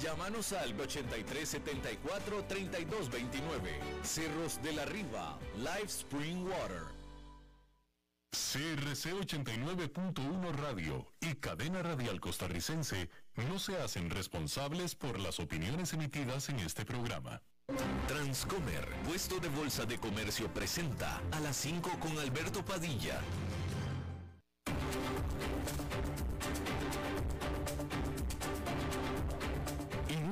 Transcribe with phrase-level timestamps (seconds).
[0.00, 3.80] Llámanos al 8374 3229.
[4.02, 6.82] Cerros de la Riva, Live Spring Water.
[8.32, 13.08] CRC 89.1 Radio y Cadena Radial Costarricense
[13.48, 17.40] no se hacen responsables por las opiniones emitidas en este programa.
[18.08, 23.20] Transcomer, puesto de bolsa de comercio, presenta a las 5 con Alberto Padilla.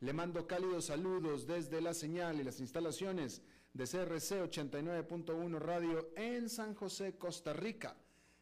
[0.00, 3.42] Le mando cálidos saludos desde la señal y las instalaciones
[3.72, 7.96] de CRC 89.1 Radio en San José, Costa Rica,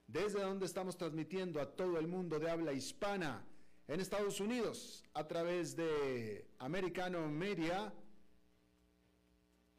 [0.07, 3.45] desde donde estamos transmitiendo a todo el mundo de habla hispana
[3.89, 7.93] en Estados Unidos a través de Americano Media,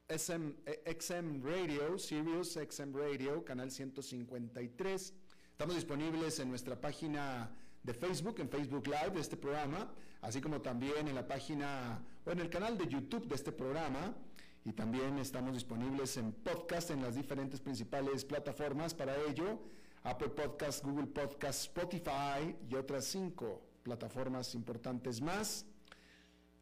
[0.08, 5.14] XM Radio, Sirius XM Radio, canal 153.
[5.52, 7.50] Estamos disponibles en nuestra página
[7.82, 9.94] de Facebook, en Facebook Live de este programa,
[10.24, 14.16] así como también en la página o en el canal de YouTube de este programa
[14.64, 19.60] y también estamos disponibles en podcast en las diferentes principales plataformas para ello,
[20.04, 25.66] Apple Podcast, Google Podcast, Spotify y otras cinco plataformas importantes más.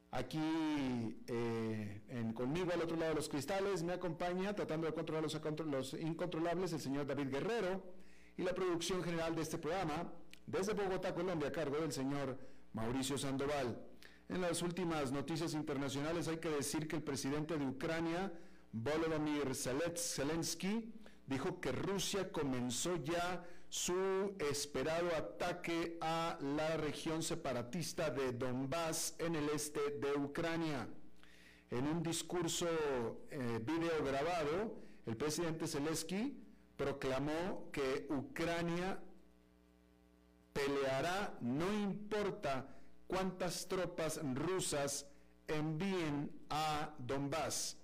[0.10, 0.40] Aquí
[1.28, 5.40] eh, en, conmigo al otro lado de los cristales me acompaña tratando de controlar los,
[5.68, 7.84] los incontrolables el señor David Guerrero
[8.38, 10.12] y la producción general de este programa
[10.48, 12.38] desde Bogotá, Colombia, a cargo del señor
[12.74, 13.80] Mauricio Sandoval.
[14.30, 18.32] En las últimas noticias internacionales hay que decir que el presidente de Ucrania,
[18.72, 20.94] Volodymyr Zelensky,
[21.28, 29.36] dijo que Rusia comenzó ya su esperado ataque a la región separatista de Donbass en
[29.36, 30.88] el este de Ucrania.
[31.70, 32.68] En un discurso
[33.30, 36.38] eh, video grabado, el presidente Zelensky
[36.76, 39.00] proclamó que Ucrania
[40.53, 42.67] peleará no importa
[43.07, 45.06] cuántas tropas rusas
[45.47, 47.78] envíen a Donbass.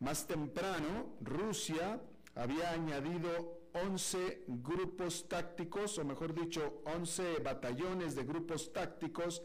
[0.00, 2.00] Más temprano, Rusia
[2.34, 9.42] había añadido 11 grupos tácticos, o mejor dicho, 11 batallones de grupos tácticos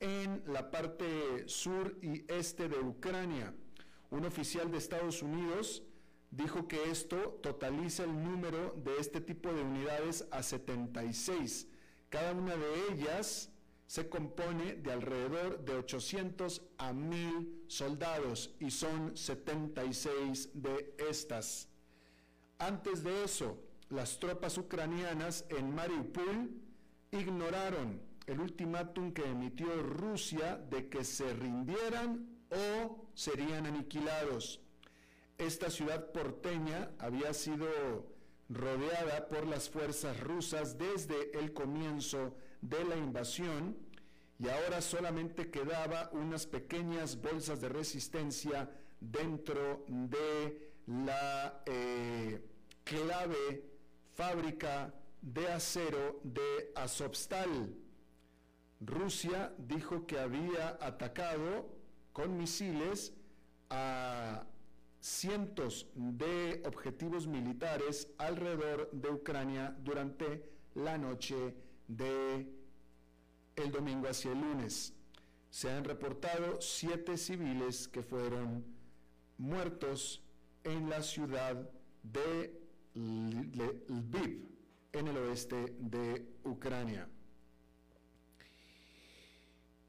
[0.00, 3.54] en la parte sur y este de Ucrania.
[4.10, 5.82] Un oficial de Estados Unidos
[6.30, 11.68] dijo que esto totaliza el número de este tipo de unidades a 76.
[12.10, 13.50] Cada una de ellas
[13.86, 21.68] se compone de alrededor de 800 a 1000 soldados y son 76 de estas.
[22.58, 26.50] Antes de eso, las tropas ucranianas en Mariupol
[27.12, 34.60] ignoraron el ultimátum que emitió Rusia de que se rindieran o serían aniquilados.
[35.38, 37.66] Esta ciudad porteña había sido
[38.50, 43.76] rodeada por las fuerzas rusas desde el comienzo de la invasión
[44.38, 48.68] y ahora solamente quedaba unas pequeñas bolsas de resistencia
[49.00, 52.44] dentro de la eh,
[52.82, 53.64] clave
[54.14, 54.92] fábrica
[55.22, 57.76] de acero de Azovstal.
[58.80, 61.68] Rusia dijo que había atacado
[62.12, 63.12] con misiles
[63.68, 64.44] a
[65.00, 70.44] cientos de objetivos militares alrededor de Ucrania durante
[70.74, 71.54] la noche
[71.88, 72.46] de
[73.56, 74.94] el domingo hacia el lunes.
[75.50, 78.64] se han reportado siete civiles que fueron
[79.36, 80.22] muertos
[80.62, 81.68] en la ciudad
[82.02, 82.56] de
[82.94, 84.48] Lviv,
[84.92, 87.08] en el oeste de Ucrania.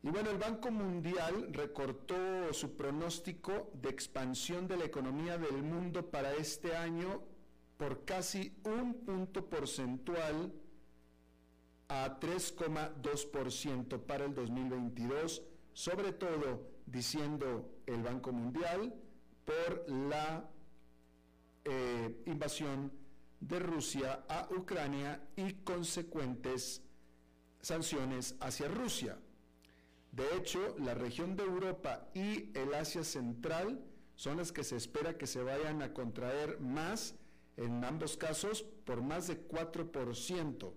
[0.04, 6.10] Y bueno, el Banco Mundial recortó su pronóstico de expansión de la economía del mundo
[6.10, 7.22] para este año
[7.78, 10.52] por casi un punto porcentual
[11.88, 15.44] a 3,2% para el 2022,
[15.74, 18.94] sobre todo, diciendo el Banco Mundial,
[19.46, 20.50] por la
[21.66, 22.92] eh, invasión
[23.40, 26.82] de Rusia a Ucrania y consecuentes
[27.62, 29.18] sanciones hacia Rusia.
[30.12, 33.82] De hecho, la región de Europa y el Asia Central
[34.16, 37.16] son las que se espera que se vayan a contraer más,
[37.58, 40.74] en ambos casos, por más de 4%.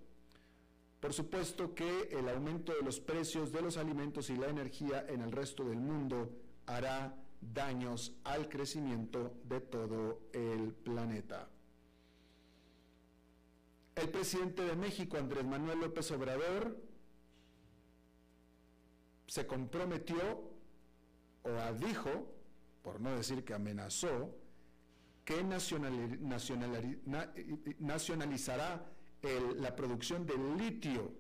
[1.01, 5.21] Por supuesto que el aumento de los precios de los alimentos y la energía en
[5.21, 6.31] el resto del mundo
[6.67, 11.49] hará daños al crecimiento de todo el planeta.
[13.97, 16.77] El presidente de México, Andrés Manuel López Obrador,
[19.27, 20.53] se comprometió
[21.43, 22.35] o dijo,
[22.83, 24.35] por no decir que amenazó,
[25.25, 25.43] que
[27.79, 28.87] nacionalizará
[29.59, 31.13] la producción de litio.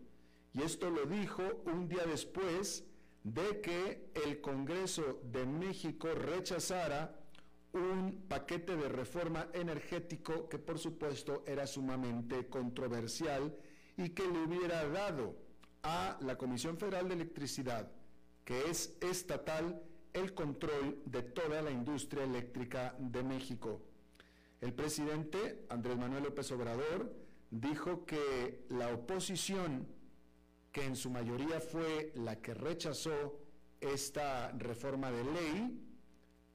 [0.52, 2.84] Y esto lo dijo un día después
[3.22, 7.18] de que el Congreso de México rechazara
[7.72, 13.56] un paquete de reforma energético que por supuesto era sumamente controversial
[13.96, 15.43] y que le hubiera dado
[15.84, 17.88] a la Comisión Federal de Electricidad,
[18.44, 19.80] que es estatal,
[20.12, 23.82] el control de toda la industria eléctrica de México.
[24.60, 27.12] El presidente Andrés Manuel López Obrador
[27.50, 29.86] dijo que la oposición,
[30.72, 33.38] que en su mayoría fue la que rechazó
[33.80, 35.80] esta reforma de ley,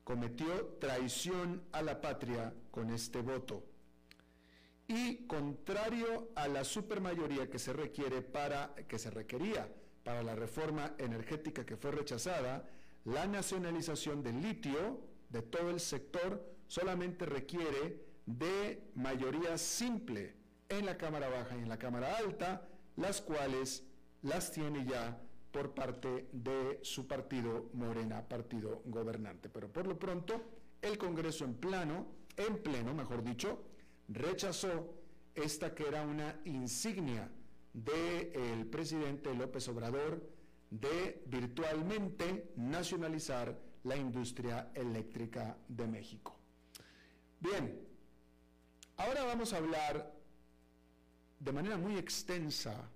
[0.04, 3.64] cometió traición a la patria con este voto
[4.90, 9.72] y contrario a la supermayoría que se requiere para que se requería
[10.04, 12.68] para la reforma energética que fue rechazada,
[13.06, 15.00] la nacionalización del litio
[15.30, 20.34] de todo el sector solamente requiere de mayoría simple
[20.68, 23.84] en la Cámara Baja y en la Cámara Alta, las cuales
[24.24, 25.22] las tiene ya
[25.52, 29.50] por parte de su partido Morena, partido gobernante.
[29.50, 30.42] Pero por lo pronto,
[30.82, 33.69] el Congreso en plano, en pleno, mejor dicho,
[34.10, 34.94] rechazó
[35.36, 37.30] esta que era una insignia
[37.74, 40.28] del presidente López Obrador
[40.70, 46.36] de virtualmente nacionalizar la industria eléctrica de México.
[47.40, 47.88] Bien,
[48.98, 50.14] ahora vamos a hablar
[51.40, 52.90] de manera muy extensa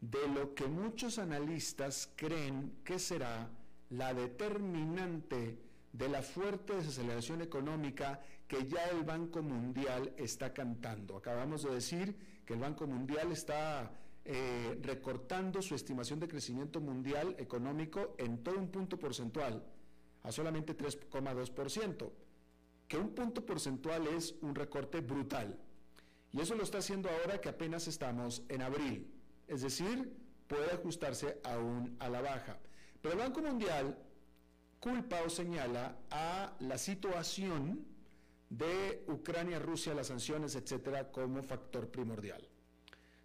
[0.00, 3.48] de lo que muchos analistas creen que será
[3.90, 5.58] la determinante
[5.92, 8.20] de la fuerte desaceleración económica
[8.50, 11.16] que ya el Banco Mundial está cantando.
[11.16, 13.92] Acabamos de decir que el Banco Mundial está
[14.24, 19.62] eh, recortando su estimación de crecimiento mundial económico en todo un punto porcentual,
[20.24, 22.10] a solamente 3,2%,
[22.88, 25.56] que un punto porcentual es un recorte brutal.
[26.32, 29.14] Y eso lo está haciendo ahora que apenas estamos en abril,
[29.46, 30.12] es decir,
[30.48, 32.58] puede ajustarse aún a la baja.
[33.00, 33.96] Pero el Banco Mundial
[34.80, 37.89] culpa o señala a la situación
[38.50, 42.46] de Ucrania, Rusia, las sanciones, etcétera, como factor primordial.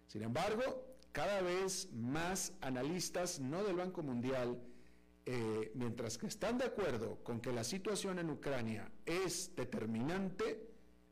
[0.06, 4.58] Sin embargo, cada vez más analistas, no del Banco Mundial,
[5.26, 10.70] eh, mientras que están de acuerdo con que la situación en Ucrania es determinante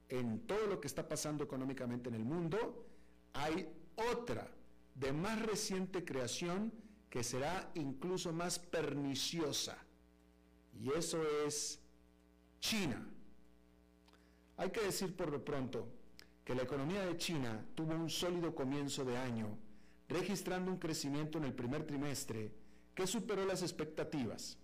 [0.09, 2.87] en todo lo que está pasando económicamente en el mundo,
[3.33, 3.69] hay
[4.13, 4.49] otra
[4.95, 6.73] de más reciente creación
[7.11, 9.77] que será incluso más perniciosa
[10.81, 11.81] y eso es
[12.61, 13.14] China.
[14.57, 15.89] Hay que decir por lo pronto
[16.45, 19.59] que la economía de China tuvo un sólido comienzo de año,
[20.09, 22.53] registrando un crecimiento en el primer trimestre
[22.95, 24.59] que superó las expectativas.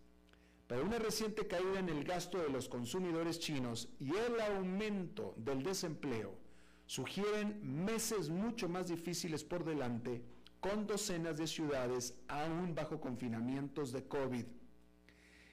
[0.68, 5.64] Pero una reciente caída en el gasto de los consumidores chinos y el aumento del
[5.64, 6.38] desempleo
[6.87, 10.23] sugieren meses mucho más difíciles por delante,
[10.61, 14.44] con docenas de ciudades aún bajo confinamientos de COVID.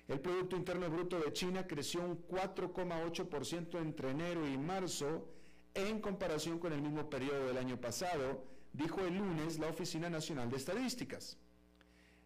[0.08, 5.28] El Producto Interno Bruto de China creció un 4,8% entre enero y marzo
[5.74, 10.50] en comparación con el mismo periodo del año pasado, dijo el lunes la Oficina Nacional
[10.50, 11.38] de Estadísticas.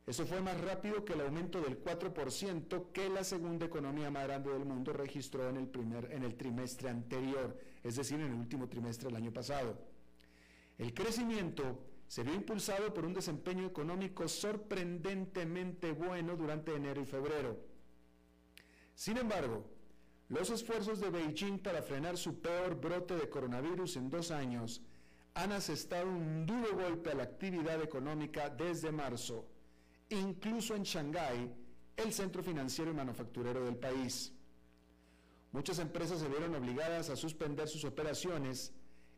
[0.06, 4.52] Eso fue más rápido que el aumento del 4% que la segunda economía más grande
[4.52, 8.68] del mundo registró en el, primer, en el trimestre anterior, es decir, en el último
[8.68, 9.76] trimestre del año pasado.
[10.78, 17.71] El crecimiento se vio impulsado por un desempeño económico sorprendentemente bueno durante enero y febrero.
[19.02, 19.66] Sin embargo,
[20.30, 24.80] los esfuerzos de Beijing para frenar su peor brote de coronavirus en dos años
[25.34, 29.48] han asestado un duro golpe a la actividad económica desde marzo,
[30.10, 31.52] incluso en Shanghái,
[31.98, 34.34] el centro financiero y manufacturero del país.
[35.52, 38.72] Muchas empresas se vieron obligadas a suspender sus operaciones,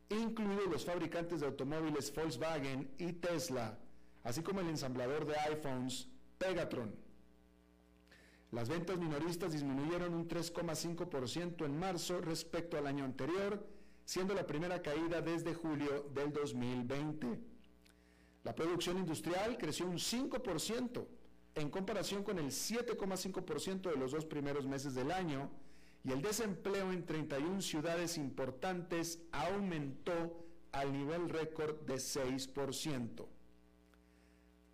[0.08, 3.78] incluidos los fabricantes de automóviles Volkswagen y Tesla,
[4.24, 7.03] así como el ensamblador de iPhones Pegatron.
[8.54, 13.68] Las ventas minoristas disminuyeron un 3,5% en marzo respecto al año anterior,
[14.06, 17.40] siendo la primera caída desde julio del 2020.
[18.44, 21.08] La producción industrial creció un 5%
[21.56, 25.50] en comparación con el 7,5% de los dos primeros meses del año
[26.04, 33.26] y el desempleo en 31 ciudades importantes aumentó al nivel récord de 6%.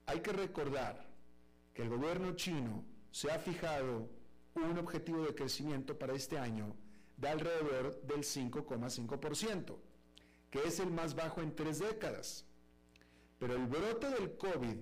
[0.05, 1.07] Hay que recordar
[1.73, 4.09] que el gobierno chino se ha fijado
[4.55, 6.75] un objetivo de crecimiento para este año
[7.17, 9.75] de alrededor del 5,5%,
[10.49, 12.45] que es el más bajo en tres décadas.
[13.37, 14.77] Pero el brote del COVID,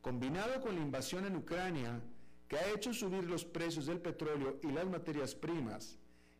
[0.00, 2.00] combinado con la invasión en Ucrania,
[2.48, 5.98] que ha hecho subir los precios del petróleo y las materias primas,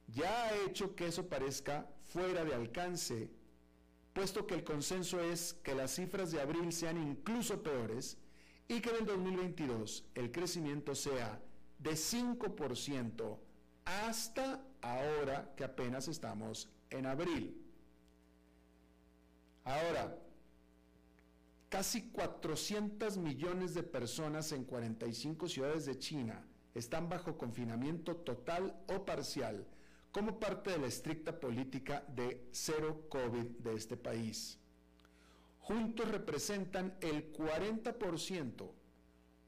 [0.08, 3.30] ya ha hecho que eso parezca fuera de alcance,
[4.12, 8.18] puesto que el consenso es que las cifras de abril sean incluso peores
[8.68, 11.40] y que en el 2022 el crecimiento sea
[11.78, 13.38] de 5%
[13.84, 17.60] hasta ahora que apenas estamos en abril.
[19.64, 20.18] Ahora,
[21.68, 29.04] casi 400 millones de personas en 45 ciudades de China están bajo confinamiento total o
[29.04, 29.66] parcial
[30.10, 34.58] como parte de la estricta política de cero COVID de este país.
[35.62, 38.62] Juntos representan el 40%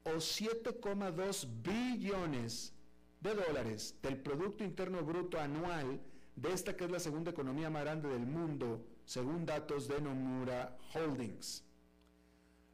[0.03, 2.73] o 7,2 billones
[3.19, 5.99] de dólares del Producto Interno Bruto anual
[6.37, 10.77] de esta que es la segunda economía más grande del mundo, según datos de Nomura
[10.93, 11.65] Holdings.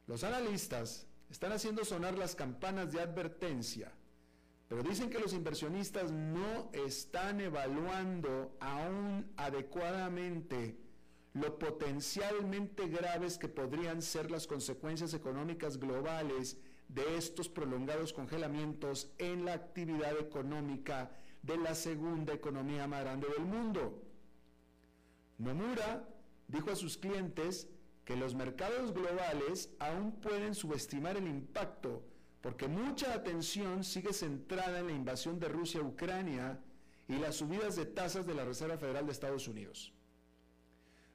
[0.06, 3.92] Los analistas están haciendo sonar las campanas de advertencia,
[4.68, 10.81] pero dicen que los inversionistas no están evaluando aún adecuadamente
[11.34, 16.58] lo potencialmente graves que podrían ser las consecuencias económicas globales
[16.88, 21.10] de estos prolongados congelamientos en la actividad económica
[21.42, 24.02] de la segunda economía más grande del mundo.
[25.38, 26.06] Nomura
[26.48, 27.68] dijo a sus clientes
[28.04, 32.04] que los mercados globales aún pueden subestimar el impacto
[32.42, 36.60] porque mucha atención sigue centrada en la invasión de Rusia a Ucrania
[37.08, 39.94] y las subidas de tasas de la Reserva Federal de Estados Unidos.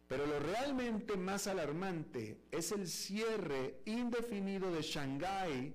[0.08, 5.74] Pero lo realmente más alarmante es el cierre indefinido de Shanghái,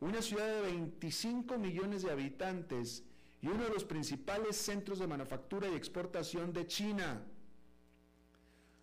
[0.00, 3.04] una ciudad de 25 millones de habitantes
[3.42, 7.22] y uno de los principales centros de manufactura y exportación de China.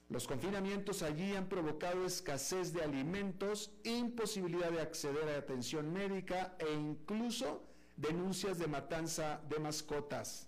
[0.09, 6.71] Los confinamientos allí han provocado escasez de alimentos, imposibilidad de acceder a atención médica e
[6.71, 7.63] incluso
[7.97, 10.47] denuncias de matanza de mascotas.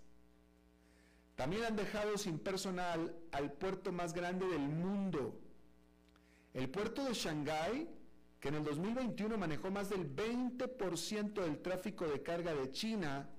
[1.35, 5.37] También han dejado sin personal al puerto más grande del mundo.
[6.53, 7.89] El puerto de Shanghái,
[8.39, 13.29] que en el 2021 manejó más del 20% del tráfico de carga de China,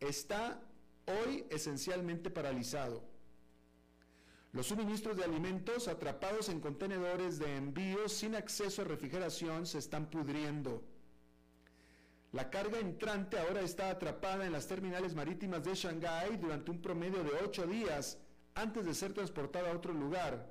[0.00, 0.62] está
[1.06, 3.04] hoy esencialmente paralizado.
[4.52, 10.10] Los suministros de alimentos atrapados en contenedores de envío sin acceso a refrigeración se están
[10.10, 10.82] pudriendo.
[12.32, 17.22] La carga entrante ahora está atrapada en las terminales marítimas de Shanghái durante un promedio
[17.22, 18.18] de ocho días
[18.54, 20.50] antes de ser transportada a otro lugar.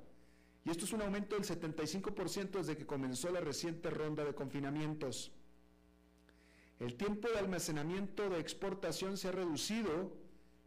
[0.64, 5.32] Y esto es un aumento del 75% desde que comenzó la reciente ronda de confinamientos.
[6.78, 10.16] El tiempo de almacenamiento de exportación se ha reducido,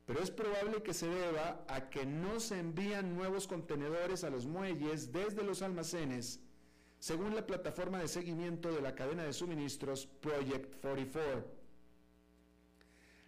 [0.06, 4.46] pero es probable que se deba a que no se envían nuevos contenedores a los
[4.46, 6.42] muelles desde los almacenes
[7.06, 11.46] según la plataforma de seguimiento de la cadena de suministros Project 44.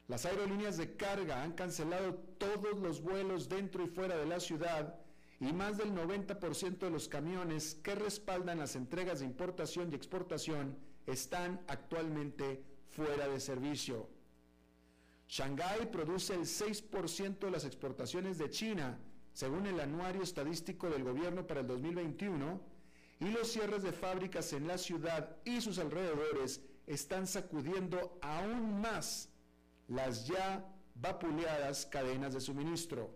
[0.08, 5.00] Las aerolíneas de carga han cancelado todos los vuelos dentro y fuera de la ciudad
[5.40, 10.76] y más del 90% de los camiones que respaldan las entregas de importación y exportación
[11.06, 14.10] están actualmente fuera de servicio.
[15.30, 18.98] Shanghái produce el 6% de las exportaciones de China,
[19.34, 22.77] según el anuario estadístico del gobierno para el 2021,
[23.20, 29.30] y los cierres de fábricas en la ciudad y sus alrededores están sacudiendo aún más
[29.88, 33.16] las ya vapuleadas cadenas de suministro.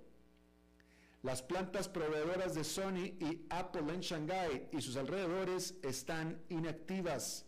[1.24, 7.46] las plantas proveedoras de Sony y Apple en Shanghái y sus alrededores están inactivas.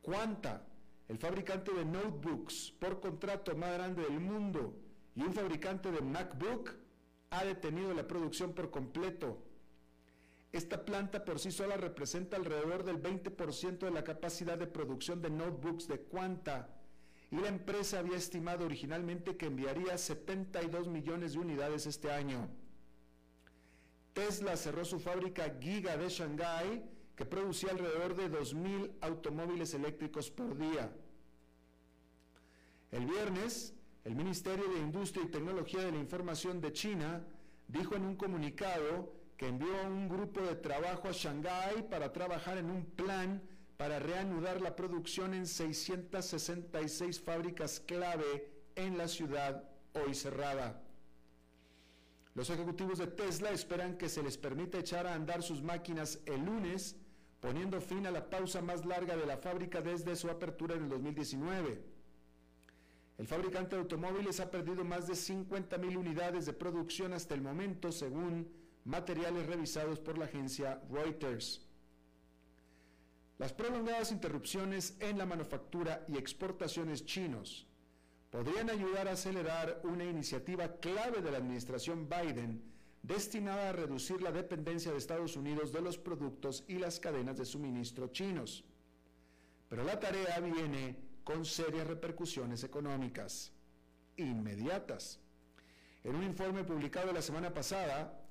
[0.00, 0.64] Quanta,
[1.08, 4.76] el fabricante de notebooks por contrato más grande del mundo
[5.16, 6.70] y un fabricante de MacBook,
[7.30, 9.42] ha detenido la producción por completo.
[10.52, 15.30] Esta planta por sí sola representa alrededor del 20% de la capacidad de producción de
[15.30, 16.68] notebooks de Quanta
[17.30, 22.50] y la empresa había estimado originalmente que enviaría 72 millones de unidades este año.
[24.12, 26.84] Tesla cerró su fábrica Giga de Shanghái,
[27.16, 30.92] que producía alrededor de 2.000 automóviles eléctricos por día.
[32.90, 37.24] El viernes, el Ministerio de Industria y Tecnología de la Información de China
[37.68, 42.84] dijo en un comunicado envió un grupo de trabajo a Shanghái para trabajar en un
[42.84, 43.42] plan
[43.76, 50.80] para reanudar la producción en 666 fábricas clave en la ciudad hoy cerrada.
[52.34, 56.44] Los ejecutivos de Tesla esperan que se les permita echar a andar sus máquinas el
[56.44, 56.96] lunes,
[57.40, 60.88] poniendo fin a la pausa más larga de la fábrica desde su apertura en el
[60.88, 61.82] 2019.
[63.18, 67.92] El fabricante de automóviles ha perdido más de 50.000 unidades de producción hasta el momento,
[67.92, 68.48] según
[68.84, 71.62] materiales revisados por la agencia Reuters.
[73.38, 77.66] Las prolongadas interrupciones en la manufactura y exportaciones chinos
[78.30, 82.62] podrían ayudar a acelerar una iniciativa clave de la administración Biden
[83.02, 87.44] destinada a reducir la dependencia de Estados Unidos de los productos y las cadenas de
[87.44, 88.64] suministro chinos.
[89.68, 93.52] Pero la tarea viene con serias repercusiones económicas
[94.16, 95.18] inmediatas.
[96.04, 98.21] En un informe publicado la semana pasada,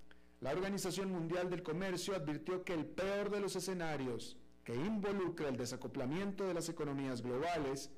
[0.42, 5.56] la Organización Mundial del Comercio advirtió que el peor de los escenarios que involucra el
[5.56, 7.92] desacoplamiento de las economías globales,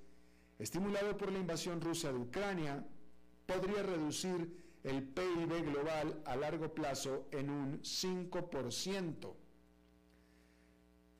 [0.60, 2.86] estimulado por la invasión rusa de Ucrania,
[3.46, 9.34] podría reducir el PIB global a largo plazo en un 5%.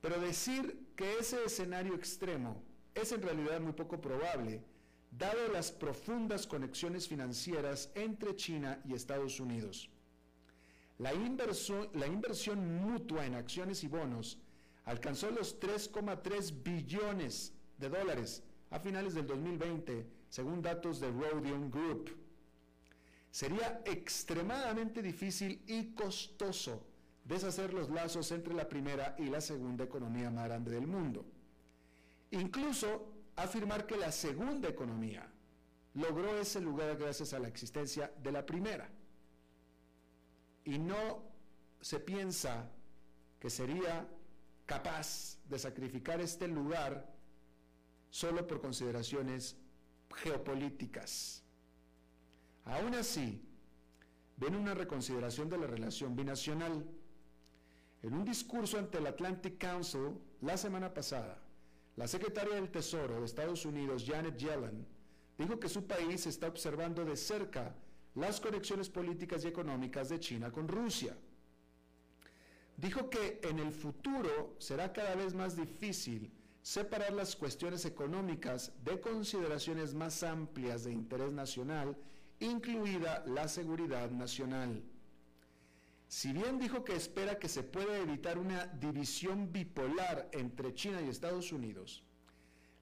[0.02, 2.62] Pero decir que ese escenario extremo
[2.94, 4.62] es en realidad muy poco probable,
[5.10, 9.88] dado las profundas conexiones financieras entre China y Estados Unidos.
[10.98, 14.38] La inversión, mutua en acciones y bonos
[14.84, 22.16] alcanzó los 3,3 billones de dólares a finales del 2020, según datos de Rhodium Group.
[23.30, 26.86] Sería extremadamente difícil y costoso
[27.24, 31.24] deshacer los lazos entre la primera y la segunda economía más grande del mundo.
[32.30, 35.28] Incluso afirmar que la segunda economía
[35.94, 38.88] logró ese lugar gracias a la existencia de la primera.
[40.64, 41.22] Y no
[41.80, 42.70] se piensa
[43.38, 44.08] que sería
[44.66, 47.14] capaz de sacrificar este lugar
[48.10, 49.56] solo por consideraciones
[50.14, 51.42] geopolíticas.
[52.64, 53.42] Aún así,
[54.36, 56.86] ven una reconsideración de la relación binacional.
[58.02, 61.38] En un discurso ante el Atlantic Council la semana pasada,
[61.96, 64.86] la secretaria del Tesoro de Estados Unidos, Janet Yellen,
[65.38, 67.74] dijo que su país está observando de cerca
[68.14, 71.16] las conexiones políticas y económicas de China con Rusia
[72.76, 79.00] dijo que en el futuro será cada vez más difícil separar las cuestiones económicas de
[79.00, 81.96] consideraciones más amplias de interés nacional,
[82.40, 84.82] incluida la seguridad nacional.
[86.08, 91.08] Si bien dijo que espera que se pueda evitar una división bipolar entre China y
[91.08, 92.04] Estados Unidos,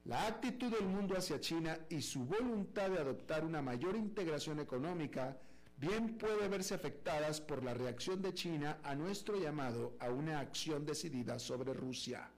[0.05, 5.37] la actitud del mundo hacia China y su voluntad de adoptar una mayor integración económica
[5.77, 10.85] bien puede verse afectadas por la reacción de China a nuestro llamado a una acción
[10.85, 12.29] decidida sobre Rusia.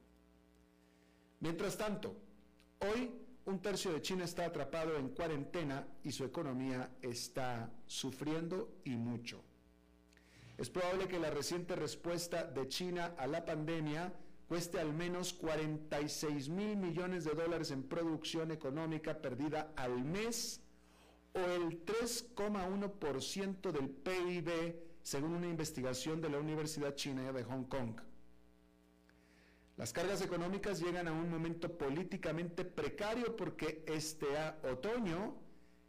[1.39, 2.15] Mientras tanto,
[2.79, 3.11] hoy
[3.45, 9.43] un tercio de China está atrapado en cuarentena y su economía está sufriendo y mucho.
[10.57, 14.13] Es probable que la reciente respuesta de China a la pandemia
[14.47, 20.61] cueste al menos 46 mil millones de dólares en producción económica perdida al mes
[21.33, 27.99] o el 3,1% del PIB, según una investigación de la Universidad China de Hong Kong.
[29.77, 34.27] Las cargas económicas llegan a un momento políticamente precario porque este
[34.63, 35.35] otoño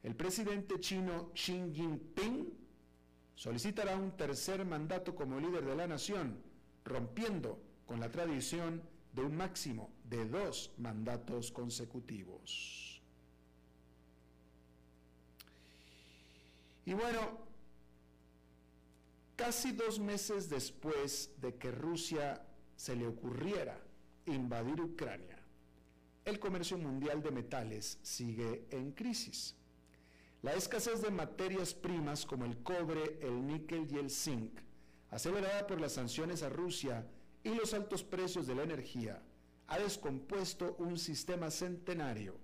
[0.02, 2.52] el presidente chino Xi Jinping
[3.36, 6.42] solicitará un tercer mandato como líder de la nación,
[6.84, 13.00] rompiendo con la tradición de un máximo de dos mandatos consecutivos.
[16.84, 17.40] Y bueno,
[19.34, 22.44] casi dos meses después de que Rusia
[22.76, 23.80] se le ocurriera
[24.26, 25.38] invadir Ucrania,
[26.24, 29.56] el comercio mundial de metales sigue en crisis.
[30.42, 34.60] La escasez de materias primas como el cobre, el níquel y el zinc,
[35.10, 37.06] acelerada por las sanciones a Rusia
[37.46, 39.22] y los altos precios de la energía,
[39.68, 42.34] ha descompuesto un sistema centenario,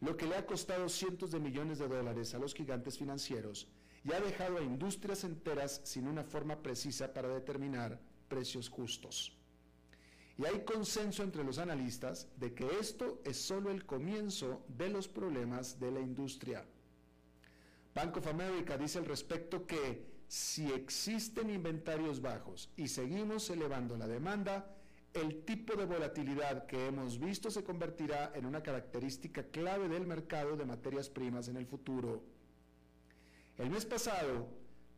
[0.00, 3.68] lo que le ha costado cientos de millones de dólares a los gigantes financieros
[4.04, 9.32] y ha dejado a industrias enteras sin una forma precisa para determinar precios justos.
[10.36, 15.06] Y hay consenso entre los analistas de que esto es solo el comienzo de los
[15.06, 16.64] problemas de la industria.
[17.94, 24.06] Bank of America dice al respecto que si existen inventarios bajos y seguimos elevando la
[24.06, 24.74] demanda,
[25.14, 30.54] el tipo de volatilidad que hemos visto se convertirá en una característica clave del mercado
[30.56, 32.22] de materias primas en el futuro.
[33.56, 34.46] El mes pasado,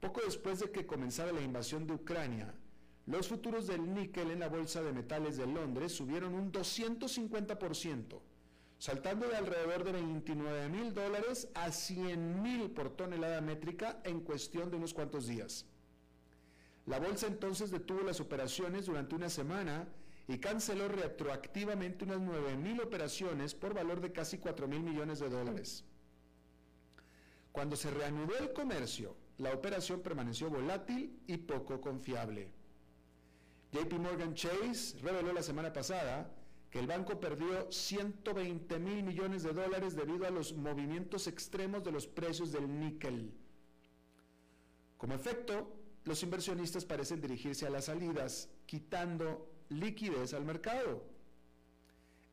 [0.01, 2.53] poco después de que comenzara la invasión de Ucrania,
[3.07, 8.21] los futuros del níquel en la Bolsa de Metales de Londres subieron un 250%,
[8.81, 14.71] saltando de alrededor de 29 mil dólares a 100 mil por tonelada métrica en cuestión
[14.71, 15.67] de unos cuantos días.
[16.87, 19.87] La bolsa entonces detuvo las operaciones durante una semana
[20.27, 25.29] y canceló retroactivamente unas 9 mil operaciones por valor de casi 4 mil millones de
[25.29, 25.85] dólares.
[27.53, 32.49] Cuando se reanudó el comercio, la operación permaneció volátil y poco confiable.
[33.73, 36.33] JP Morgan Chase reveló la semana pasada
[36.71, 41.91] que el banco perdió 120 mil millones de dólares debido a los movimientos extremos de
[41.91, 43.33] los precios del níquel.
[44.97, 51.03] Como efecto, los inversionistas parecen dirigirse a las salidas, quitando liquidez al mercado.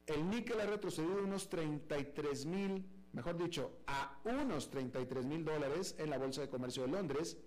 [0.05, 6.11] El níquel ha retrocedido unos 33 mil, mejor dicho, a unos 33 mil dólares en
[6.11, 7.37] la Bolsa de Comercio de Londres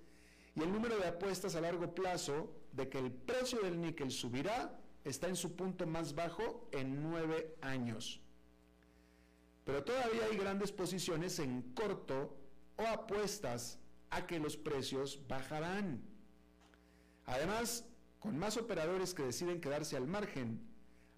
[0.57, 4.79] y el número de apuestas a largo plazo de que el precio del níquel subirá
[5.05, 8.21] está en su punto más bajo en nueve años.
[9.65, 12.37] Pero todavía hay grandes posiciones en corto
[12.77, 13.79] o apuestas
[14.11, 16.03] a que los precios bajarán.
[17.27, 17.87] Además,
[18.19, 20.61] con más operadores que deciden quedarse al margen,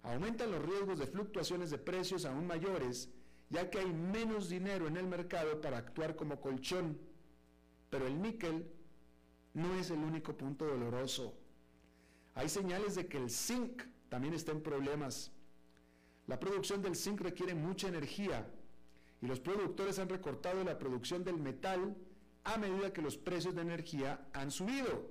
[0.03, 3.09] aumentan los riesgos de fluctuaciones de precios aún mayores,
[3.49, 6.97] ya que hay menos dinero en el mercado para actuar como colchón.
[7.89, 8.71] Pero el níquel
[9.53, 11.37] no es el único punto doloroso.
[12.35, 15.31] Hay señales de que el zinc también está en problemas.
[16.27, 18.47] La producción del zinc requiere mucha energía
[19.21, 21.95] y los productores han recortado la producción del metal
[22.43, 25.09] a medida que los precios de energía han subido.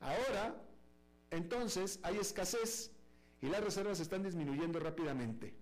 [0.00, 0.60] Ahora,
[1.30, 2.90] entonces, hay escasez
[3.40, 5.54] y las reservas están disminuyendo rápidamente.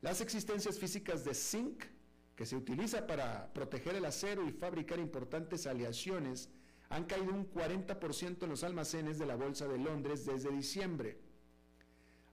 [0.00, 1.84] Las existencias físicas de zinc,
[2.34, 6.48] que se utiliza para proteger el acero y fabricar importantes aleaciones,
[6.92, 11.18] han caído un 40% en los almacenes de la Bolsa de Londres desde diciembre.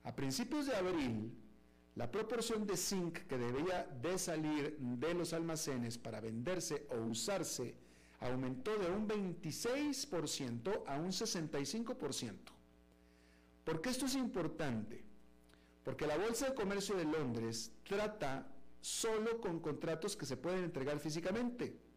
[0.04, 1.32] A principios de abril,
[1.94, 7.74] la proporción de zinc que debía de salir de los almacenes para venderse o usarse
[8.20, 12.34] aumentó de un 26% a un 65%.
[13.64, 15.02] ¿Por qué esto es importante?
[15.82, 18.46] Porque la Bolsa de Comercio de Londres trata
[18.82, 21.89] solo con contratos que se pueden entregar físicamente.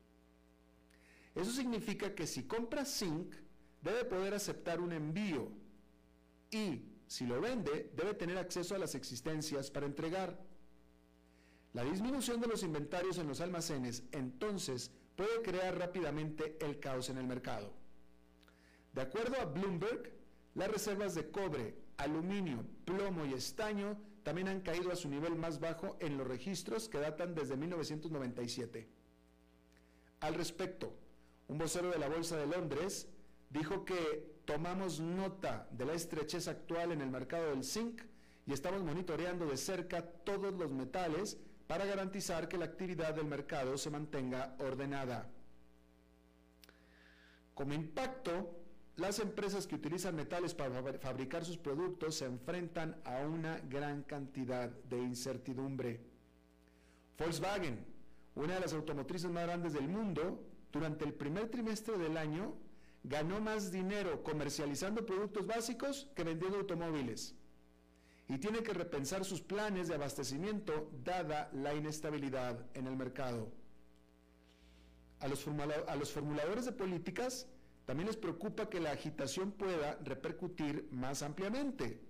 [1.36, 3.34] Eso significa que si compra zinc,
[3.82, 5.52] debe poder aceptar un envío
[6.52, 10.40] y si lo vende, debe tener acceso a las existencias para entregar.
[11.74, 17.18] La disminución de los inventarios en los almacenes entonces puede crear rápidamente el caos en
[17.18, 17.74] el mercado.
[18.94, 20.12] De acuerdo a Bloomberg,
[20.54, 25.60] las reservas de cobre, aluminio, plomo y estaño también han caído a su nivel más
[25.60, 28.88] bajo en los registros que datan desde 1997.
[30.20, 30.98] Al respecto,
[31.48, 33.08] un vocero de la Bolsa de Londres
[33.50, 38.02] dijo que tomamos nota de la estrechez actual en el mercado del zinc
[38.46, 43.78] y estamos monitoreando de cerca todos los metales para garantizar que la actividad del mercado
[43.78, 45.30] se mantenga ordenada.
[47.54, 48.60] Como impacto,
[48.96, 54.70] las empresas que utilizan metales para fabricar sus productos se enfrentan a una gran cantidad
[54.70, 56.00] de incertidumbre.
[57.18, 57.86] Volkswagen,
[58.36, 62.56] una de las automotrices más grandes del mundo, durante el primer trimestre del año
[63.04, 67.36] ganó más dinero comercializando productos básicos que vendiendo automóviles.
[68.28, 73.52] Y tiene que repensar sus planes de abastecimiento dada la inestabilidad en el mercado.
[75.20, 77.48] A los, formuladores de políticas
[77.86, 82.02] también les preocupa que la agitación pueda repercutir más ampliamente.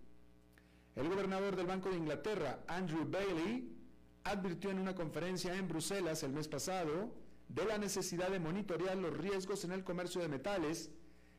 [0.95, 3.75] El gobernador del Banco de Inglaterra, Andrew Bailey,
[4.23, 7.22] advirtió en una conferencia en Bruselas el mes pasado
[7.53, 10.89] de la necesidad de monitorear los riesgos en el comercio de metales,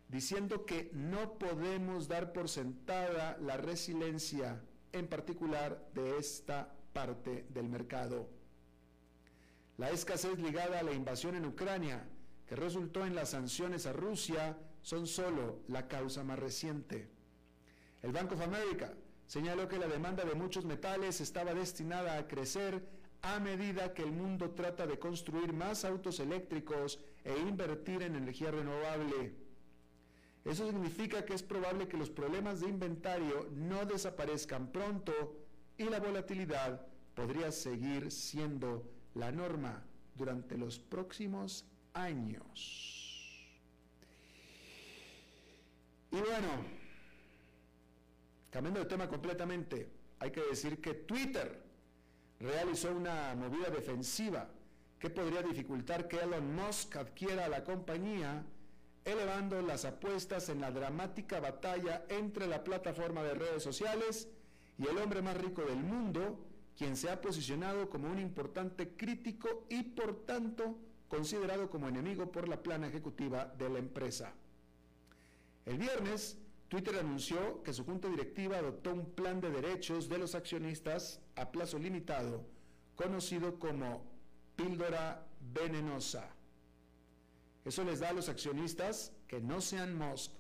[0.09, 7.69] diciendo que no podemos dar por sentada la resiliencia, en particular de esta parte del
[7.69, 8.29] mercado.
[9.77, 12.07] La escasez ligada a la invasión en Ucrania,
[12.47, 17.09] que resultó en las sanciones a Rusia, son solo la causa más reciente.
[18.03, 18.95] El Bank of America
[19.27, 22.87] señaló que la demanda de muchos metales estaba destinada a crecer
[23.25, 28.51] a medida que el mundo trata de construir más autos eléctricos e invertir en energía
[28.51, 29.33] renovable.
[30.45, 35.13] Eso significa que es probable que los problemas de inventario no desaparezcan pronto
[35.79, 39.83] y la volatilidad podría seguir siendo la norma
[40.15, 42.93] durante los próximos años.
[46.11, 46.63] Y bueno,
[48.51, 51.64] cambiando de tema completamente, hay que decir que Twitter
[52.41, 54.49] realizó una movida defensiva
[54.99, 58.45] que podría dificultar que Elon Musk adquiera la compañía,
[59.05, 64.29] elevando las apuestas en la dramática batalla entre la plataforma de redes sociales
[64.79, 66.45] y el hombre más rico del mundo,
[66.77, 70.77] quien se ha posicionado como un importante crítico y por tanto
[71.09, 74.33] considerado como enemigo por la plana ejecutiva de la empresa.
[75.67, 76.39] El viernes,
[76.75, 81.53] Twitter anunció que su junta directiva adoptó un plan de derechos de los accionistas a
[81.53, 82.45] plazo limitado,
[82.97, 84.03] conocido como
[84.57, 86.29] píldora venenosa.
[87.65, 90.33] Eso les da a los accionistas que no sean Musk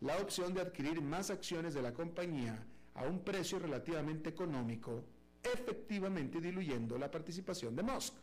[0.00, 5.02] la opción de adquirir más acciones de la compañía a un precio relativamente económico,
[5.42, 8.14] efectivamente diluyendo la participación de Musk.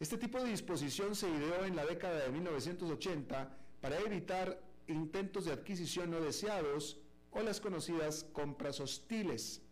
[0.00, 5.52] Este tipo de disposición se ideó en la década de 1980 para evitar intentos de
[5.52, 9.62] adquisición no deseados o las conocidas compras hostiles.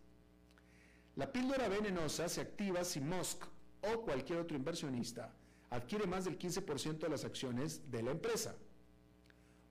[1.17, 3.45] La píldora venenosa se activa si Musk
[3.83, 5.35] o cualquier otro inversionista
[5.71, 8.55] adquiere más del 15% de las acciones de la empresa.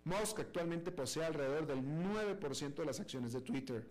[0.03, 3.87] Musk actualmente posee alrededor del 9% de las acciones de Twitter.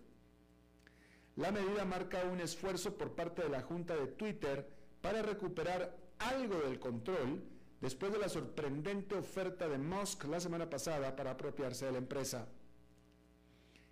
[1.35, 4.69] La medida marca un esfuerzo por parte de la Junta de Twitter
[5.01, 7.43] para recuperar algo del control
[7.81, 12.47] después de la sorprendente oferta de Musk la semana pasada para apropiarse de la empresa.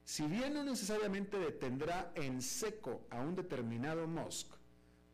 [0.05, 4.47] Si bien no necesariamente detendrá en seco a un determinado Musk,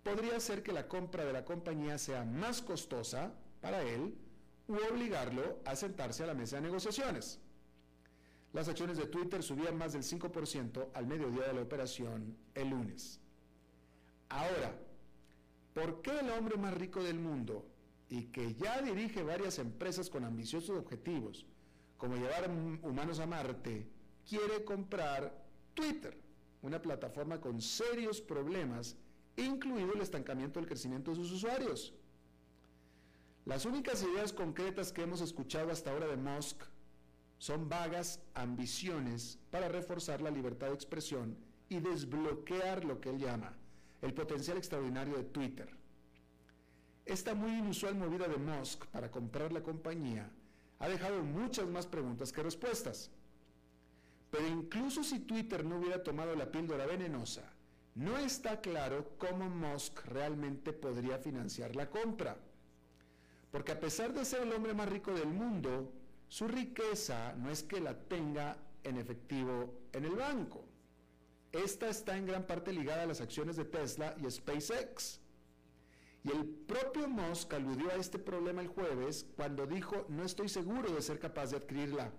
[0.03, 4.15] podría ser que la compra de la compañía sea más costosa para él
[4.67, 7.39] u obligarlo a sentarse a la mesa de negociaciones.
[8.53, 13.19] Las acciones de Twitter subían más del 5% al mediodía de la operación el lunes.
[14.29, 14.75] Ahora,
[15.73, 17.65] ¿por qué el hombre más rico del mundo
[18.09, 21.45] y que ya dirige varias empresas con ambiciosos objetivos,
[21.97, 22.49] como llevar
[22.81, 23.87] humanos a Marte,
[24.27, 26.17] quiere comprar Twitter,
[26.61, 28.97] una plataforma con serios problemas,
[29.37, 31.93] incluido el estancamiento del crecimiento de sus usuarios.
[33.45, 36.63] Las únicas ideas concretas que hemos escuchado hasta ahora de Musk
[37.37, 41.37] son vagas ambiciones para reforzar la libertad de expresión
[41.69, 43.55] y desbloquear lo que él llama
[44.01, 45.78] el potencial extraordinario de Twitter.
[47.09, 50.29] Esta muy inusual movida de Musk para comprar la compañía
[50.77, 53.09] ha dejado muchas más preguntas que respuestas.
[54.29, 57.51] Pero incluso si Twitter no hubiera tomado la píldora venenosa,
[57.95, 62.37] no está claro cómo Musk realmente podría financiar la compra.
[63.51, 65.91] Porque a pesar de ser el hombre más rico del mundo,
[66.27, 70.63] su riqueza no es que la tenga en efectivo en el banco.
[71.51, 75.19] Esta está en gran parte ligada a las acciones de Tesla y SpaceX.
[76.23, 80.91] Y el propio Musk aludió a este problema el jueves cuando dijo, no estoy seguro
[80.93, 82.11] de ser capaz de adquirirla.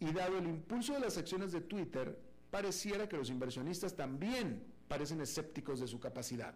[0.00, 2.16] Y dado el impulso de las acciones de Twitter,
[2.50, 6.54] pareciera que los inversionistas también parecen escépticos de su capacidad.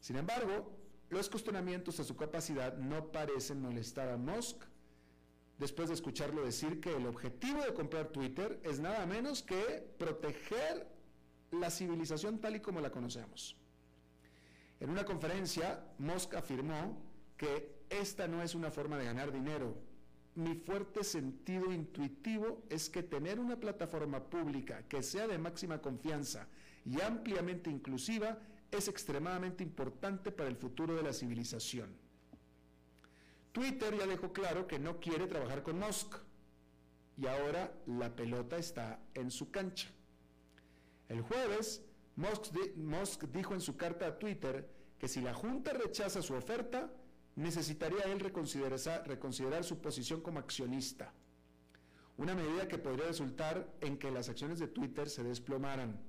[0.00, 0.70] Sin embargo,
[1.10, 4.64] los cuestionamientos a su capacidad no parecen molestar a Musk
[5.58, 10.88] después de escucharlo decir que el objetivo de comprar Twitter es nada menos que proteger
[11.50, 13.56] la civilización tal y como la conocemos.
[14.80, 17.00] En una conferencia, Musk afirmó
[17.36, 19.76] que esta no es una forma de ganar dinero.
[20.34, 26.48] Mi fuerte sentido intuitivo es que tener una plataforma pública que sea de máxima confianza
[26.84, 28.38] y ampliamente inclusiva
[28.70, 31.96] es extremadamente importante para el futuro de la civilización.
[33.52, 36.16] Twitter ya dejó claro que no quiere trabajar con Musk
[37.16, 39.88] y ahora la pelota está en su cancha.
[41.08, 41.84] El jueves,
[42.16, 46.90] Musk, dijo en su carta a Twitter que si la Junta rechaza su oferta,
[47.36, 51.12] necesitaría él reconsiderar, reconsiderar su posición como accionista.
[52.16, 56.00] Una medida que podría resultar en que las acciones de Twitter se desplomaran.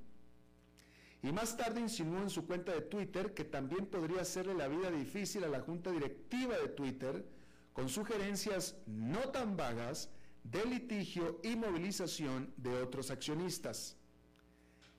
[1.23, 4.91] Y más tarde insinuó en su cuenta de Twitter que también podría hacerle la vida
[4.91, 7.25] difícil a la junta directiva de Twitter
[7.73, 10.11] con sugerencias no tan vagas
[10.43, 13.97] de litigio y movilización de otros accionistas.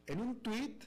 [0.07, 0.79] En un tweet,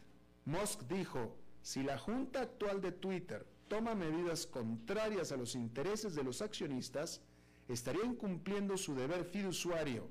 [0.50, 6.24] Musk dijo, si la junta actual de Twitter toma medidas contrarias a los intereses de
[6.24, 7.22] los accionistas,
[7.68, 10.08] estaría incumpliendo su deber fiduciario.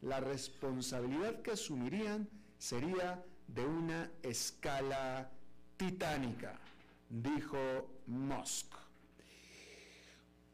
[0.00, 5.32] La responsabilidad que asumirían sería de una escala
[5.76, 6.56] titánica,
[7.10, 7.58] dijo
[8.06, 8.72] Musk.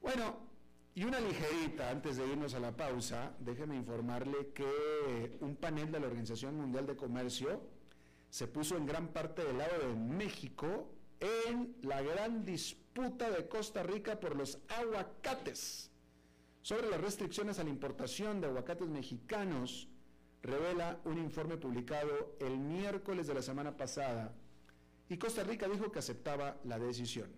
[0.01, 0.39] Bueno,
[0.95, 6.01] y una ligerita, antes de irnos a la pausa, déjeme informarle que un panel de
[6.01, 7.80] la Organización Mundial de Comercio
[8.31, 10.89] se puso en gran parte del lado de México
[11.21, 15.91] en la gran disputa de Costa Rica por los aguacates.
[16.63, 19.89] Sobre las restricciones a la importación de aguacates mexicanos,
[20.43, 24.33] revela un informe publicado el miércoles de la semana pasada
[25.09, 27.29] y Costa Rica dijo que aceptaba la decisión.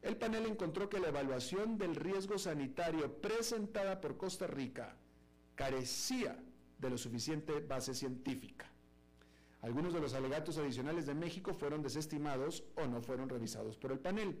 [0.00, 4.94] El panel encontró que la evaluación del riesgo sanitario presentada por Costa Rica
[5.54, 6.38] carecía
[6.78, 8.70] de lo suficiente base científica.
[9.64, 13.98] Algunos de los alegatos adicionales de México fueron desestimados o no fueron revisados por el
[13.98, 14.38] panel.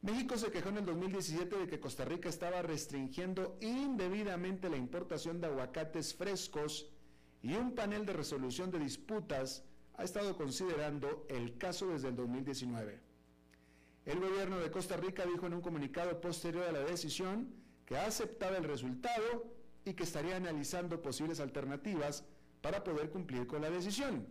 [0.00, 5.42] México se quejó en el 2017 de que Costa Rica estaba restringiendo indebidamente la importación
[5.42, 6.90] de aguacates frescos
[7.42, 9.62] y un panel de resolución de disputas
[9.98, 13.00] ha estado considerando el caso desde el 2019.
[14.06, 17.52] El gobierno de Costa Rica dijo en un comunicado posterior a la decisión
[17.84, 19.52] que aceptaba el resultado
[19.84, 22.24] y que estaría analizando posibles alternativas
[22.60, 24.26] para poder cumplir con la decisión.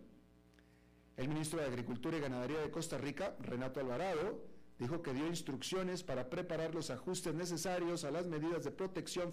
[1.16, 4.44] El ministro de Agricultura y Ganadería de Costa Rica, Renato Alvarado,
[4.78, 9.32] dijo que dio instrucciones para preparar los ajustes necesarios a las medidas de protección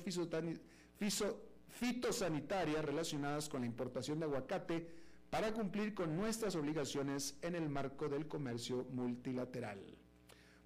[1.70, 4.88] fitosanitaria relacionadas con la importación de aguacate
[5.30, 9.80] para cumplir con nuestras obligaciones en el marco del comercio multilateral.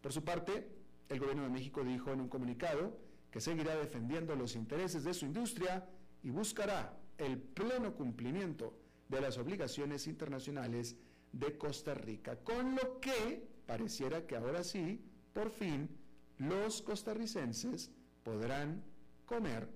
[0.02, 0.70] Por su parte,
[1.10, 2.98] el gobierno de México dijo en un comunicado
[3.32, 5.90] que seguirá defendiendo los intereses de su industria
[6.24, 8.74] y buscará el pleno cumplimiento
[9.08, 10.96] de las obligaciones internacionales
[11.32, 15.02] de Costa Rica, con lo que pareciera que ahora sí,
[15.34, 15.90] por fin,
[16.38, 17.92] los costarricenses
[18.24, 18.84] podrán
[19.26, 19.70] comer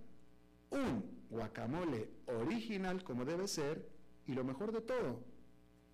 [0.72, 3.88] un guacamole original como debe ser
[4.26, 5.24] y lo mejor de todo,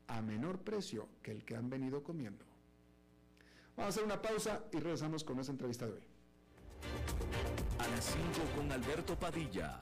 [0.07, 2.45] a menor precio que el que han venido comiendo.
[3.75, 6.03] Vamos a hacer una pausa y regresamos con nuestra entrevista de hoy.
[7.79, 8.19] A las 5
[8.55, 9.81] con Alberto Padilla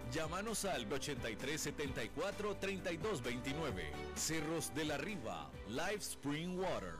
[0.11, 3.83] Llámanos al 8374-3229.
[4.15, 6.95] Cerros de la Riva, Live Spring Water.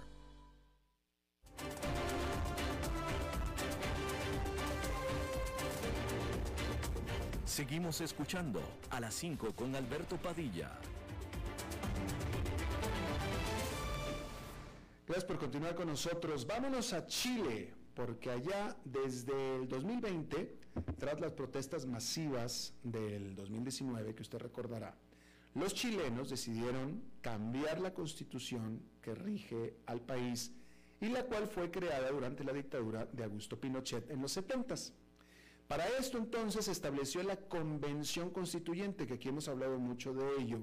[7.43, 8.61] Seguimos escuchando
[8.91, 10.71] a las 5 con Alberto Padilla.
[15.05, 16.47] Gracias por continuar con nosotros.
[16.47, 20.60] Vámonos a Chile, porque allá desde el 2020
[20.97, 24.95] tras las protestas masivas del 2019, que usted recordará,
[25.53, 30.53] los chilenos decidieron cambiar la constitución que rige al país
[31.01, 34.75] y la cual fue creada durante la dictadura de Augusto Pinochet en los 70
[35.67, 40.59] Para esto entonces se estableció la Convención Constituyente, que aquí hemos hablado mucho de ello,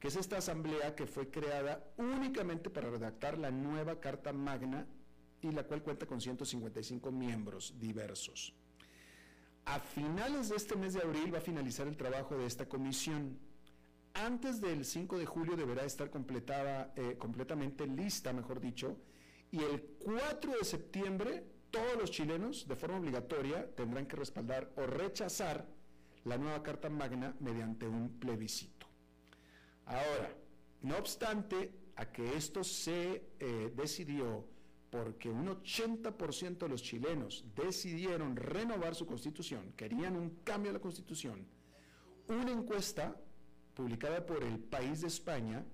[0.00, 4.86] que es esta asamblea que fue creada únicamente para redactar la nueva Carta Magna
[5.40, 8.52] y la cual cuenta con 155 miembros diversos.
[9.66, 13.36] A finales de este mes de abril va a finalizar el trabajo de esta comisión.
[14.14, 18.96] Antes del 5 de julio deberá estar completada, eh, completamente lista, mejor dicho,
[19.50, 24.86] y el 4 de septiembre todos los chilenos, de forma obligatoria, tendrán que respaldar o
[24.86, 25.66] rechazar
[26.24, 28.86] la nueva Carta Magna mediante un plebiscito.
[29.84, 30.32] Ahora,
[30.82, 34.46] no obstante a que esto se eh, decidió
[34.90, 40.80] porque un 80% de los chilenos decidieron renovar su constitución, querían un cambio a la
[40.80, 41.46] constitución,
[42.28, 43.16] una encuesta
[43.74, 45.64] publicada por el País de España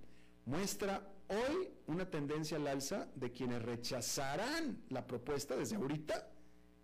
[0.44, 6.28] muestra hoy una tendencia al alza de quienes rechazarán la propuesta desde ahorita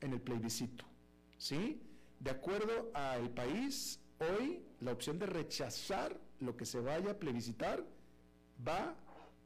[0.00, 0.84] en el plebiscito.
[1.36, 1.82] ¿Sí?
[2.20, 7.84] De acuerdo al país, hoy la opción de rechazar lo que se vaya a plebiscitar
[8.66, 8.94] va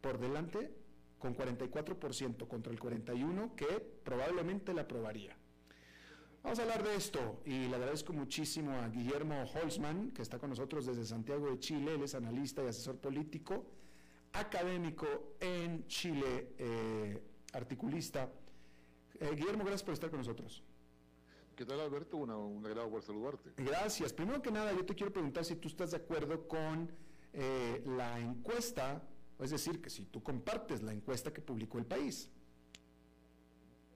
[0.01, 0.75] por delante
[1.23, 5.37] con 44% contra el 41% que probablemente la aprobaría.
[6.43, 10.51] Vamos a hablar de esto y le agradezco muchísimo a Guillermo Holzman, que está con
[10.51, 13.65] nosotros desde Santiago de Chile, él es analista y asesor político,
[14.33, 18.29] académico en Chile, eh, articulista.
[19.21, 20.65] Eh, Guillermo, gracias por estar con nosotros.
[21.55, 22.17] ¿Qué tal Alberto?
[22.17, 23.53] Una, un agrado por saludarte.
[23.59, 24.13] Gracias.
[24.13, 26.91] Primero que nada, yo te quiero preguntar si tú estás de acuerdo con
[27.33, 29.01] eh, la encuesta
[29.43, 32.31] es decir, que si tú compartes la encuesta que publicó el país.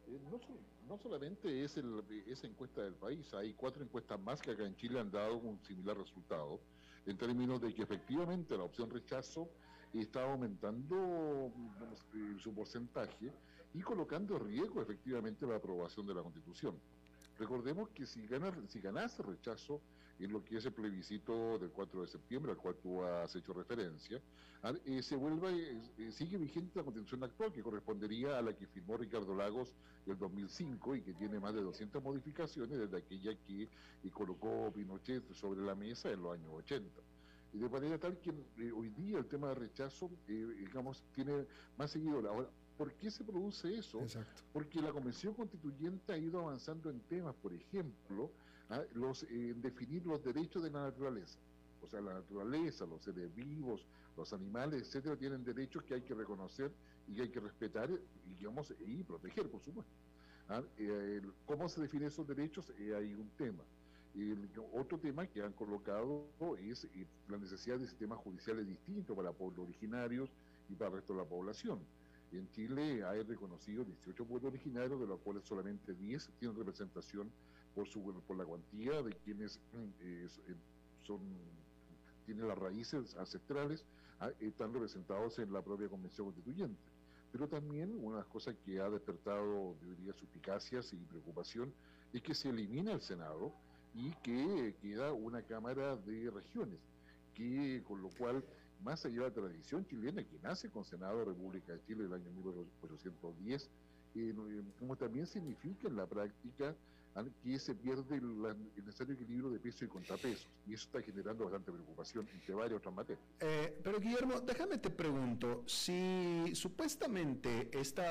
[0.09, 0.21] Eh,
[0.89, 1.77] no, solamente es
[2.27, 5.59] esa encuesta del país, hay cuatro encuestas más que acá en Chile han dado un
[5.65, 6.61] similar resultado,
[7.07, 9.49] en términos de que efectivamente la opción rechazo
[9.93, 11.53] está aumentando
[12.39, 13.33] su porcentaje
[13.75, 16.79] y colocando en riesgo efectivamente la aprobación de la Constitución.
[17.39, 19.81] Recordemos que si, gana, si ganase rechazo,
[20.19, 23.53] en lo que es el plebiscito del 4 de septiembre, al cual tú has hecho
[23.53, 24.21] referencia,
[24.63, 28.55] ah, eh, se vuelva, eh, eh, sigue vigente la constitución actual, que correspondería a la
[28.55, 29.75] que firmó Ricardo Lagos
[30.07, 33.69] el 2005 y que tiene más de 200 modificaciones desde aquella que
[34.11, 37.03] colocó Pinochet sobre la mesa en los años 80
[37.53, 38.33] y de manera tal que
[38.73, 41.47] hoy día el tema de rechazo, digamos, tiene
[41.79, 42.31] más seguidores.
[42.31, 44.01] Ahora, ¿por qué se produce eso?
[44.53, 48.31] Porque la Convención Constituyente ha ido avanzando en temas, por ejemplo,
[48.71, 48.83] ¿ah?
[48.95, 51.39] los, eh, definir los derechos de la naturaleza.
[51.83, 53.87] O sea, la naturaleza, los seres vivos,
[54.17, 56.73] los animales, etcétera, tienen derechos que hay que reconocer
[57.07, 59.93] y que hay que respetar y, digamos, y proteger, por supuesto.
[60.49, 60.63] ¿ah?
[60.79, 62.73] Eh, ¿Cómo se definen esos derechos?
[62.79, 63.63] Eh, hay un tema.
[64.15, 66.27] El, otro tema que han colocado
[66.59, 66.89] es
[67.29, 70.31] la necesidad de sistemas judiciales distintos para pueblos originarios
[70.71, 71.81] y para el resto de la población.
[72.33, 77.31] En Chile hay reconocido 18 pueblos originarios, de los cuales solamente 10 tienen representación
[77.77, 79.61] por, su, por la cuantía de quienes
[80.01, 80.55] eh, eh,
[81.07, 81.21] son,
[82.25, 83.85] tienen las raíces ancestrales,
[84.19, 86.81] ah, están representados en la propia Convención Constituyente.
[87.31, 91.73] Pero también una cosas que ha despertado, diría, suspicacias y preocupación
[92.15, 93.53] es que se elimina el Senado
[93.95, 96.79] y que queda una Cámara de Regiones,
[97.35, 98.43] que con lo cual,
[98.83, 102.15] más allá de la tradición chilena que nace con Senado de República de Chile el
[102.15, 103.69] año 1810,
[104.15, 104.35] eh,
[104.79, 106.75] como también significa en la práctica
[107.43, 110.49] que se pierde el, necesario equilibrio de peso y contrapesos.
[110.67, 113.25] Y eso está generando bastante preocupación entre varias otras materias.
[113.41, 118.03] Eh, pero Guillermo, déjame te pregunto, si supuestamente este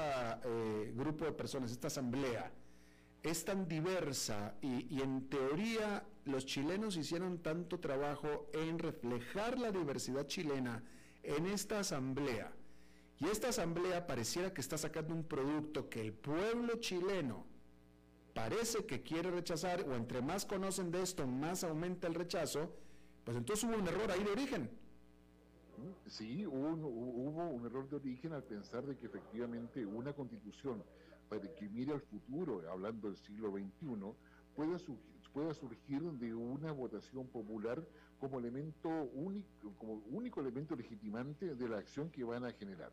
[0.94, 2.52] grupo de personas, esta asamblea,
[3.22, 9.72] es tan diversa y, y, en teoría los chilenos hicieron tanto trabajo en reflejar la
[9.72, 10.84] diversidad chilena
[11.24, 12.54] en esta asamblea,
[13.20, 17.46] y esta asamblea pareciera que está sacando un producto que el pueblo chileno
[18.36, 22.70] parece que quiere rechazar, o entre más conocen de esto, más aumenta el rechazo,
[23.24, 24.70] pues entonces hubo un error ahí de origen.
[26.06, 30.84] Sí, hubo, un error de origen al pensar de que efectivamente una constitución
[31.30, 34.14] para que mire al futuro, hablando del siglo XXI,
[34.54, 34.78] pueda,
[35.34, 37.88] pueda surgir de una votación popular
[38.20, 42.92] como elemento único, como único elemento legitimante de la acción que van a generar.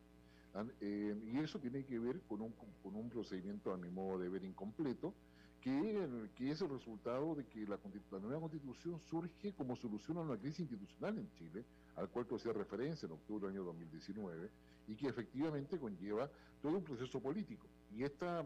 [0.81, 4.29] Eh, y eso tiene que ver con un, con un procedimiento, a mi modo de
[4.29, 5.15] ver, incompleto,
[5.61, 7.79] que, que es el resultado de que la,
[8.21, 11.65] nueva constitución surge como solución a una crisis institucional en Chile,
[11.97, 14.51] al cual tú hacías referencia en octubre del año 2019,
[14.89, 16.29] y que efectivamente conlleva
[16.61, 17.67] todo un proceso político.
[17.93, 18.45] Y, esta,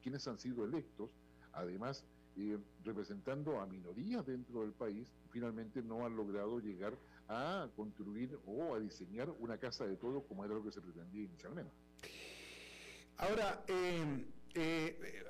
[0.00, 1.10] quienes han sido electos,
[1.52, 2.04] además
[2.36, 6.96] eh, representando a minorías dentro del país, finalmente no han logrado llegar a
[7.74, 11.72] construir o a diseñar una casa de todos como era lo que se pretendía inicialmente.
[13.16, 15.24] Ahora, eh, eh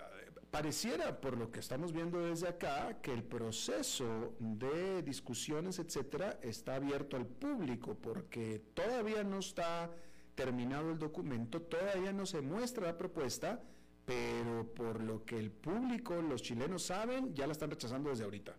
[0.54, 6.76] pareciera, por lo que estamos viendo desde acá, que el proceso de discusiones, etcétera, está
[6.76, 9.90] abierto al público, porque todavía no está
[10.36, 13.60] terminado el documento, todavía no se muestra la propuesta,
[14.04, 18.54] pero por lo que el público, los chilenos saben, ya la están rechazando desde ahorita.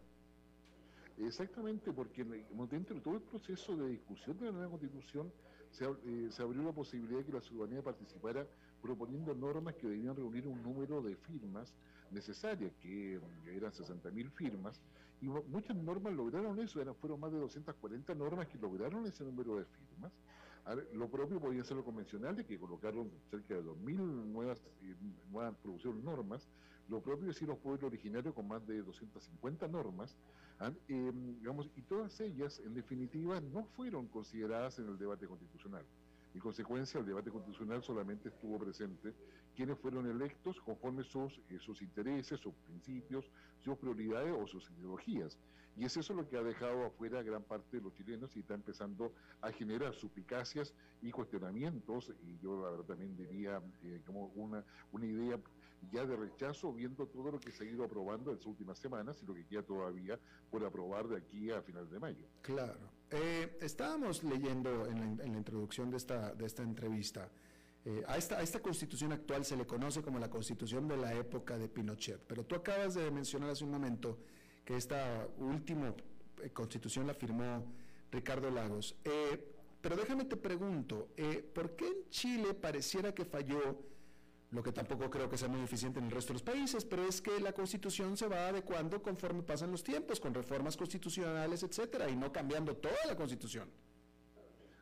[1.18, 5.32] Exactamente, porque dentro de todo el proceso de discusión de la nueva constitución
[5.72, 8.45] se, eh, se abrió la posibilidad de que la ciudadanía participara
[8.82, 11.74] proponiendo normas que debían reunir un número de firmas
[12.11, 14.82] necesarias, que eran 60.000 firmas,
[15.22, 19.57] y muchas normas lograron eso, eran, fueron más de 240 normas que lograron ese número
[19.57, 20.11] de firmas.
[20.93, 24.95] lo propio podía ser lo convencional, de que colocaron cerca de 2.000 nuevas, eh,
[25.32, 26.47] nuevas producción normas,
[26.88, 30.16] lo propio es los pueblos originarios con más de 250 normas,
[30.88, 35.86] em, digamos, y todas ellas, en definitiva, no fueron consideradas en el debate constitucional.
[36.34, 39.14] En consecuencia, el debate constitucional solamente estuvo presente
[39.56, 43.32] quienes fueron electos conforme sus, eh, sus intereses, sus principios,
[43.64, 45.38] sus prioridades o sus ideologías.
[45.78, 48.53] Y es eso lo que ha dejado afuera gran parte de los chilenos y está
[48.53, 54.64] empezando a generar suplicacias y cuestionamientos, y yo la verdad también diría eh, como una,
[54.91, 55.38] una idea
[55.91, 59.21] ya de rechazo, viendo todo lo que se ha ido aprobando en las últimas semanas
[59.21, 60.19] y lo que queda todavía
[60.49, 62.25] por aprobar de aquí a final de mayo.
[62.41, 62.89] Claro.
[63.11, 67.29] Eh, estábamos leyendo en la, introducción de esta, de esta entrevista,
[67.86, 71.13] eh, a, esta, a esta constitución actual se le conoce como la constitución de la
[71.13, 74.17] época de Pinochet, pero tú acabas de mencionar hace un momento
[74.63, 75.93] que esta última
[76.41, 77.63] eh, constitución la firmó
[78.11, 78.95] Ricardo Lagos.
[79.81, 81.09] pero déjame te pregunto,
[81.53, 83.77] ¿por qué en Chile pareciera que falló
[84.56, 87.03] lo que tampoco creo que sea muy eficiente en el resto de los países, pero
[87.03, 92.10] es que la constitución se va adecuando conforme pasan los tiempos, con reformas constitucionales, etcétera,
[92.10, 93.70] y no cambiando toda la constitución.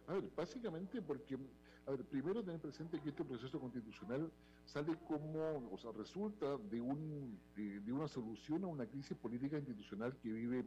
[0.08, 1.40] A ver, básicamente porque,
[1.88, 4.32] a ver, primero tener presente que este proceso constitucional
[4.64, 10.16] sale como, o sea, resulta de, un, de, una solución a una crisis política institucional
[10.18, 10.66] que vive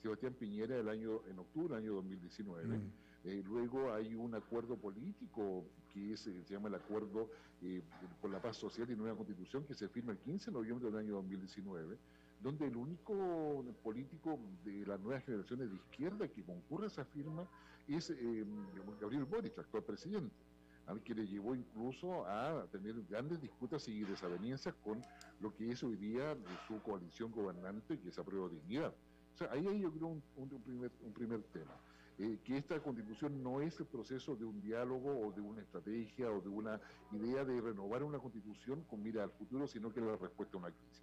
[0.00, 2.80] Sebastián Piñera el año, en octubre del año 2019.
[3.26, 7.28] Eh, luego hay un acuerdo político que eh, se llama el Acuerdo
[7.60, 7.82] eh,
[8.20, 11.00] por la Paz Social y Nueva Constitución que se firma el 15 de noviembre del
[11.00, 11.98] año 2019,
[12.40, 17.48] donde el único político de las nuevas generaciones de izquierda que concurre a esa firma
[17.88, 18.14] es
[19.00, 20.34] Gabriel Boric, actual presidente,
[20.86, 25.02] al que le llevó incluso a tener grandes disputas y desavenencias con
[25.40, 26.36] lo que es hoy día
[26.68, 28.94] su coalición gobernante, que es a prueba de dignidad.
[29.34, 31.74] O sea, ahí hay yo creo un, primer, un primer tema.
[32.18, 36.30] Eh, que esta constitución no es el proceso de un diálogo o de una estrategia
[36.30, 36.80] o de una
[37.12, 40.60] idea de renovar una constitución con mira al futuro, sino que es la respuesta a
[40.60, 41.02] una crisis.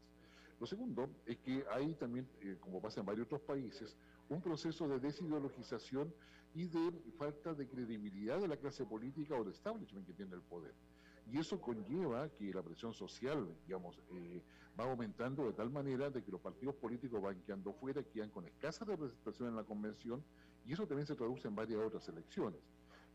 [0.59, 3.95] Lo segundo es que hay también, eh, como pasa en varios otros países,
[4.29, 6.11] un proceso de desideologización
[6.55, 10.41] y de falta de credibilidad de la clase política o del establishment que tiene el
[10.41, 10.73] poder.
[11.31, 14.41] Y eso conlleva que la presión social, digamos, eh,
[14.79, 18.45] va aumentando de tal manera de que los partidos políticos van quedando fuera, quedan con
[18.45, 20.23] escasa representación en la convención
[20.65, 22.59] y eso también se traduce en varias otras elecciones.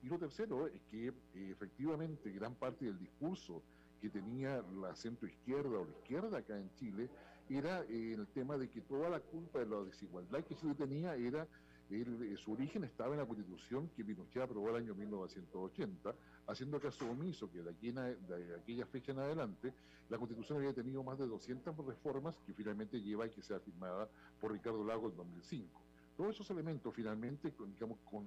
[0.02, 3.62] Y lo tercero es que efectivamente gran parte del discurso
[4.00, 7.10] que tenía la centro-izquierda o la izquierda acá en Chile
[7.48, 11.16] era eh, el tema de que toda la culpa de la desigualdad que Chile tenía
[11.16, 11.48] era,
[11.90, 16.14] eh, su origen estaba en la constitución que Pinochet aprobó el año 1980,
[16.46, 19.72] haciendo caso omiso que de, aquí de aquella fecha en adelante
[20.10, 24.08] la constitución había tenido más de 200 reformas que finalmente lleva y que sea firmada
[24.40, 25.80] por Ricardo Lago en 2005.
[26.16, 28.24] Todos esos elementos finalmente digamos, con,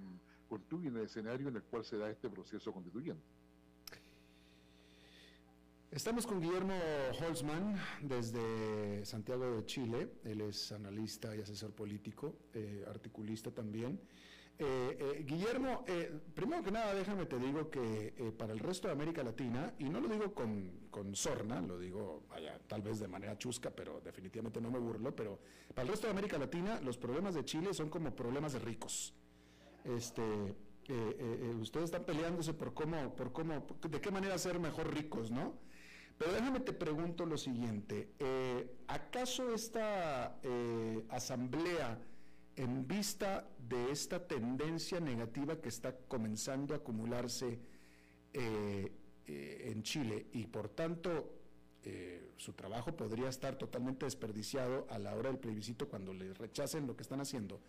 [0.48, 3.24] construyen el escenario en el cual se da este proceso constituyente.
[5.92, 6.74] Estamos con Guillermo
[7.20, 10.08] Holzman desde Santiago de Chile.
[10.24, 14.00] Él es analista y asesor político, eh, articulista también.
[14.58, 18.94] Eh, eh, Guillermo, eh, primero que nada, déjame te digo que para el resto de
[18.94, 23.10] América Latina, y no lo digo con, con, sorna, lo digo vaya, tal vez de
[23.10, 25.40] manera chusca, pero definitivamente no me burlo, pero
[25.76, 29.14] para el resto de América Latina los problemas de Chile son como problemas de ricos.
[29.84, 30.24] Este,
[31.60, 35.54] ustedes están peleándose por cómo, por cómo, de qué manera ser mejor ricos, ¿no?
[36.22, 38.12] Pero déjame te pregunto lo siguiente,
[38.88, 40.40] ¿acaso esta
[41.10, 41.98] asamblea
[42.56, 47.60] en vista de esta tendencia negativa que está comenzando a acumularse
[48.34, 48.92] eh,
[49.26, 51.40] eh, en Chile y por tanto
[51.82, 56.86] eh, su trabajo podría estar totalmente desperdiciado a la hora del plebiscito cuando le rechacen
[56.86, 57.62] lo que están haciendo,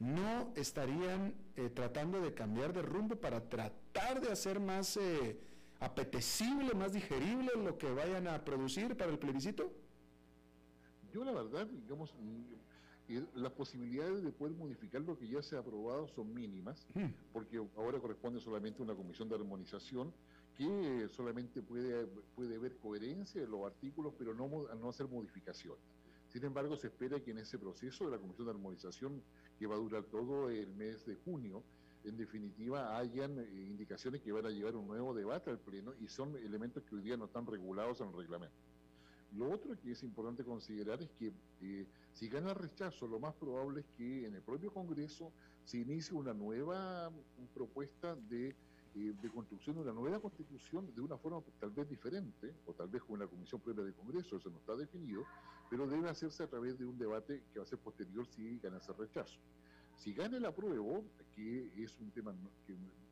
[0.00, 1.34] ¿no estarían
[1.72, 4.98] tratando de cambiar de rumbo para tratar de hacer más
[5.82, 9.72] apetecible, más digerible lo que vayan a producir para el plebiscito?
[11.12, 12.14] Yo la verdad, digamos,
[13.34, 17.08] las posibilidades de poder modificar lo que ya se ha aprobado son mínimas, hmm.
[17.32, 20.12] porque ahora corresponde solamente a una comisión de armonización
[20.56, 25.82] que solamente puede, puede ver coherencia de los artículos, pero no, no hacer modificaciones.
[26.28, 29.22] Sin embargo, se espera que en ese proceso de la comisión de armonización,
[29.58, 31.62] que va a durar todo el mes de junio,
[32.04, 36.08] en definitiva hayan eh, indicaciones que van a llevar un nuevo debate al Pleno y
[36.08, 38.56] son elementos que hoy día no están regulados en el reglamento.
[39.36, 41.32] Lo otro que es importante considerar es que
[41.62, 45.32] eh, si gana rechazo, lo más probable es que en el propio Congreso
[45.64, 48.48] se inicie una nueva mm, propuesta de,
[48.94, 52.88] eh, de, construcción de una nueva constitución de una forma tal vez diferente, o tal
[52.88, 55.24] vez con una comisión propia del Congreso, eso no está definido,
[55.70, 58.76] pero debe hacerse a través de un debate que va a ser posterior si gana
[58.76, 59.38] ese rechazo.
[60.02, 62.34] Si gana el apruebo, que es un tema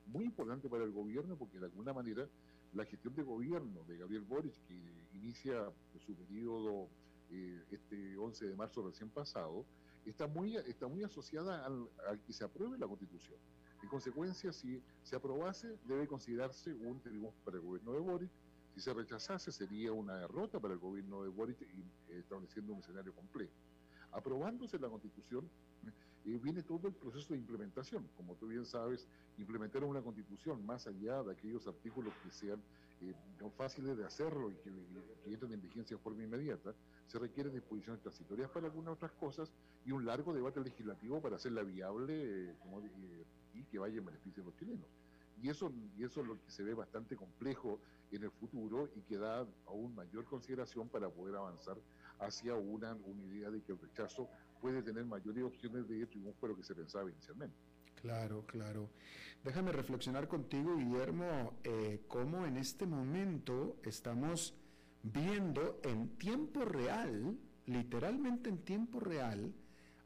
[0.07, 2.29] muy importante para el gobierno, porque de alguna manera
[2.73, 4.75] la gestión de gobierno de Gabriel Boric, que
[5.15, 5.71] inicia
[6.05, 6.89] su periodo
[7.31, 9.65] eh, este 11 de marzo recién pasado,
[10.05, 11.89] está muy, está muy asociada al,
[12.27, 13.39] que se apruebe la Constitución.
[13.85, 18.31] En consecuencia, si se aprobase, debe considerarse un triunfo para el gobierno de Boric.
[18.75, 21.83] Si se rechazase, sería una derrota para el gobierno de Boric, y,
[22.13, 23.53] eh, estableciendo un escenario complejo.
[24.11, 25.49] Aprobándose la Constitución,
[26.27, 28.07] eh, viene todo el proceso de implementación.
[28.17, 29.07] Como tú bien sabes,
[29.39, 32.61] implementar una constitución más allá de aquellos artículos que sean
[33.03, 33.15] eh,
[33.57, 34.71] fáciles de hacerlo y que,
[35.33, 36.75] entren en vigencia de forma inmediata,
[37.07, 39.51] se requieren disposiciones transitorias para algunas otras cosas
[39.87, 42.55] y un largo debate legislativo para hacerla viable eh,
[43.55, 44.87] y que vaya en beneficio de los chilenos.
[45.43, 47.79] Y eso, y eso es lo que se ve bastante complejo
[48.13, 51.79] en el futuro y que da aún mayor consideración para poder avanzar
[52.19, 54.29] hacia una, una idea de que el rechazo
[54.61, 57.57] puede tener mayores opciones de triunfo de lo que se pensaba inicialmente.
[58.01, 58.91] Claro, claro.
[59.45, 64.55] Déjame reflexionar contigo, Guillermo, eh, cómo en este momento estamos
[65.03, 69.53] viendo en tiempo real, literalmente en tiempo real,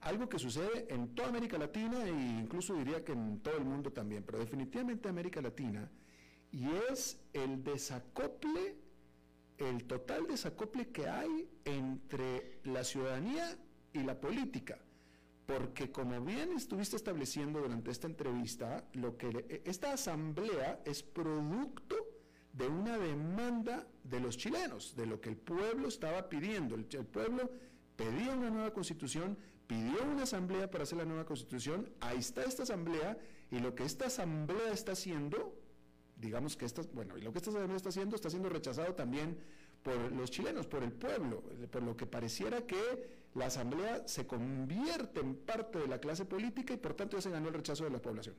[0.00, 3.92] algo que sucede en toda América Latina e incluso diría que en todo el mundo
[3.92, 5.90] también, pero definitivamente América Latina,
[6.52, 8.76] y es el desacople,
[9.59, 13.57] el total desacople que hay entre la ciudadanía
[13.95, 14.78] y la política.
[15.47, 21.97] Porque como bien estuviste estableciendo durante esta entrevista, lo que e, esta asamblea es producto
[22.53, 26.74] de una demanda de los chilenos, de lo que el pueblo estaba pidiendo.
[26.74, 27.51] El, pueblo
[27.97, 29.36] pedía una nueva constitución,
[29.66, 33.18] pidió una asamblea para hacer la nueva constitución, ahí está esta asamblea,
[33.51, 35.61] y lo que esta asamblea está haciendo,
[36.16, 39.36] digamos que esta, bueno, y lo que esta asamblea está haciendo está siendo rechazado también
[39.82, 45.20] por los chilenos, por el pueblo, por lo que pareciera que la Asamblea se convierte
[45.20, 47.91] en parte de la clase política y por tanto ya se ganó el rechazo de
[47.91, 48.35] la población.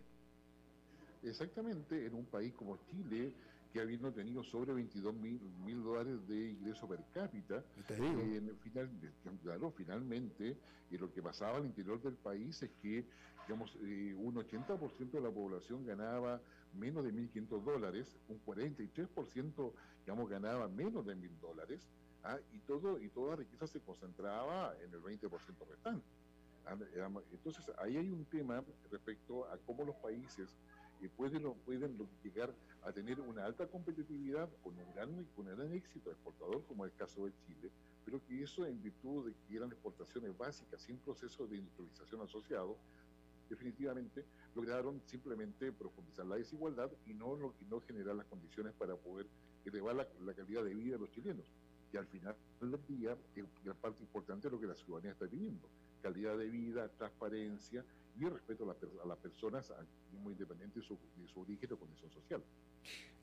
[1.24, 3.34] Exactamente, en un país como Chile,
[3.74, 8.90] que habiendo tenido sobre 22 mil, dólares de ingreso per cápita, eh, final,
[9.44, 10.56] claro, finalmente
[10.92, 13.06] y lo que pasaba al interior del país es que
[13.48, 16.42] digamos, eh, un 80% de la población ganaba
[16.74, 19.74] menos de 1.500 dólares, un 43%
[20.06, 21.82] digamos, ganaba menos de 1.000 dólares,
[22.26, 22.40] ¿ah?
[22.52, 25.30] y, todo, y toda riqueza se concentraba en el 20%
[25.70, 26.06] restante.
[26.66, 26.76] ¿ah?
[27.32, 30.56] Entonces, ahí hay un tema respecto a cómo los países
[31.02, 32.54] eh, pueden, pueden llegar
[32.84, 36.92] a tener una alta competitividad con un gran, con un gran éxito exportador, como es
[36.92, 37.72] el caso de Chile,
[38.04, 42.78] pero que eso en virtud de que eran exportaciones básicas sin proceso de industrialización asociado,
[43.50, 47.38] definitivamente lograron simplemente profundizar la desigualdad y no,
[47.70, 49.28] no generar las condiciones para poder
[49.66, 51.46] elevar la, la, calidad de vida de los chilenos.
[51.96, 55.28] Y al final del día, es la parte importante de lo que la ciudadanía está
[55.28, 55.70] pidiendo.
[56.02, 57.86] Calidad de vida, transparencia
[58.20, 59.72] y respeto a, las personas,
[60.22, 60.98] muy independiente de su,
[61.40, 62.44] origen o condición social.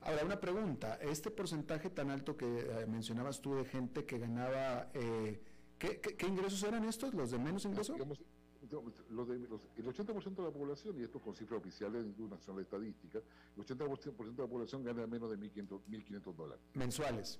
[0.01, 0.95] Ahora, una pregunta.
[0.95, 5.39] Este porcentaje tan alto que eh, mencionabas tú de gente que ganaba, eh,
[5.77, 7.95] ¿qué, ingresos eran estos, los de menos ingresos?
[7.99, 13.19] el 80% de la población, y esto con cifras oficiales del Instituto Nacional de Estadística,
[13.55, 16.63] el 80% de la población gana menos de 1.500 dólares.
[16.73, 17.39] Mensuales.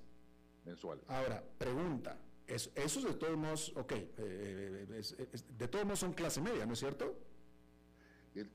[0.66, 1.04] Mensuales.
[1.08, 2.18] Ahora, pregunta.
[2.48, 6.80] esos de todos modos, ok, eh, eh, de todos modos son clase media, ¿no es
[6.80, 7.16] cierto?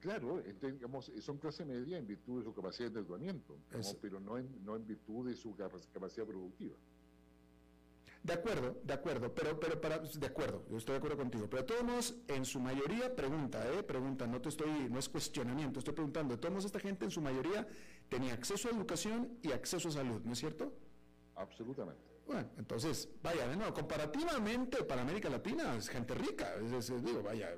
[0.00, 3.56] claro, digamos, son clase media en virtud de su capacidad de endeudamiento,
[4.00, 6.76] pero no en, no en virtud de su capacidad productiva.
[8.22, 11.62] De acuerdo, de acuerdo, pero, pero para, de acuerdo, yo estoy de acuerdo contigo, pero
[11.62, 13.82] de todos modos, en su mayoría, pregunta, ¿eh?
[13.84, 17.10] Pregunta, no te estoy, no es cuestionamiento, estoy preguntando, de todos modos, esta gente en
[17.12, 17.66] su mayoría
[18.08, 20.72] tenía acceso a educación y acceso a salud, ¿no es cierto?
[21.38, 22.02] Absolutamente.
[22.26, 27.54] Bueno, entonces, vaya, de nuevo, comparativamente para América Latina es gente rica, es, digo, vaya,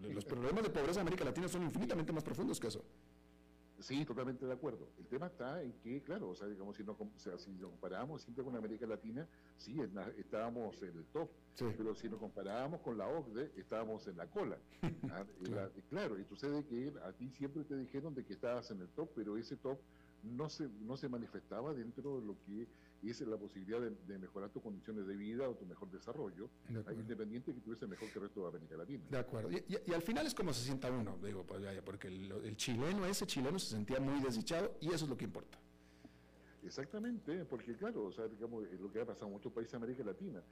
[0.00, 2.84] los problemas de pobreza en América Latina son infinitamente más profundos que eso.
[3.80, 4.90] Sí, totalmente de acuerdo.
[4.96, 7.70] El tema está en que, claro, o sea, digamos, si, no, o sea, si nos
[7.70, 9.26] comparamos siempre con América Latina,
[9.56, 9.76] sí,
[10.16, 11.28] estábamos en el top,
[11.58, 14.56] pero si nos comparábamos con la OCDE, estábamos en la cola.
[15.10, 15.24] ¿ah?
[15.90, 16.16] claro.
[16.16, 19.36] y sucede que a ti siempre te dijeron de que estabas en el top, pero
[19.36, 19.80] ese top
[20.22, 22.68] no se, no se manifestaba dentro de lo que
[23.10, 27.60] es la posibilidad de, mejorar tus condiciones de vida o tu mejor desarrollo, independiente que
[27.60, 29.04] tuviese mejor que el resto de América Latina.
[29.10, 29.50] De acuerdo.
[29.50, 33.58] Y, al final es como se sienta uno, digo, pues, porque el, chileno, ese chileno
[33.58, 35.58] se sentía muy desdichado y eso es lo que importa.
[36.64, 40.04] Exactamente, porque claro, o sea, digamos, lo que ha pasado en muchos países de América
[40.04, 40.44] Latina,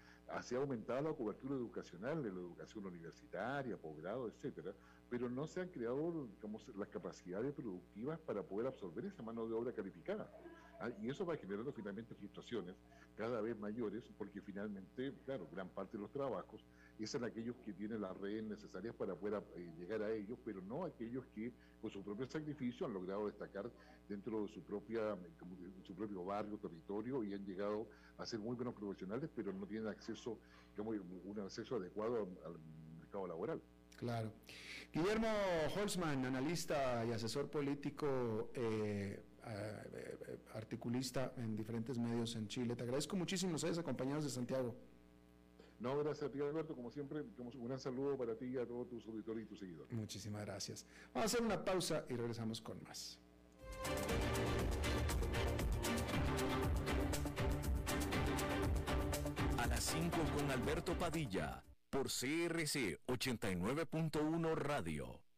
[0.43, 4.75] se ha aumentado la cobertura educacional de la educación universitaria, posgrado, etcétera,
[5.09, 9.55] pero no se han creado digamos, las capacidades productivas para poder absorber esa mano de
[9.55, 10.29] obra calificada.
[10.81, 12.75] Ah, y eso va generando finalmente frustraciones
[13.15, 16.67] cada vez mayores, porque finalmente, claro, gran parte de los trabajos
[17.05, 20.61] es en aquellos que tienen las redes necesarias para poder eh, llegar a ellos, pero
[20.61, 23.71] no aquellos que con su propio sacrificio han logrado destacar
[24.09, 25.17] dentro de su propia
[25.85, 27.87] su propio barrio, territorio y han llegado
[28.19, 30.39] a ser muy buenos profesionales, pero no tienen acceso,
[30.73, 32.59] digamos, un acceso adecuado al
[32.99, 33.63] mercado laboral.
[33.97, 34.33] Claro.
[34.93, 35.29] Guillermo
[35.77, 42.77] Holzman, analista y asesor político, eh, eh, articulista en diferentes medios en Chile.
[42.77, 44.75] Te agradezco muchísimo, nos hayas acompañado de Santiago.
[45.81, 46.76] No, gracias a ti, Alberto.
[46.76, 49.93] Como siempre, un gran saludo para ti y a todos tus auditores y tus seguidores.
[49.93, 50.87] Muchísimas gracias.
[51.14, 53.18] Vamos a hacer una pausa y regresamos con más.
[59.57, 65.30] A las 5 con Alberto Padilla por CRC 89.1 Radio.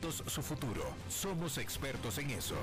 [0.00, 0.82] su futuro.
[1.08, 2.56] Somos expertos en eso.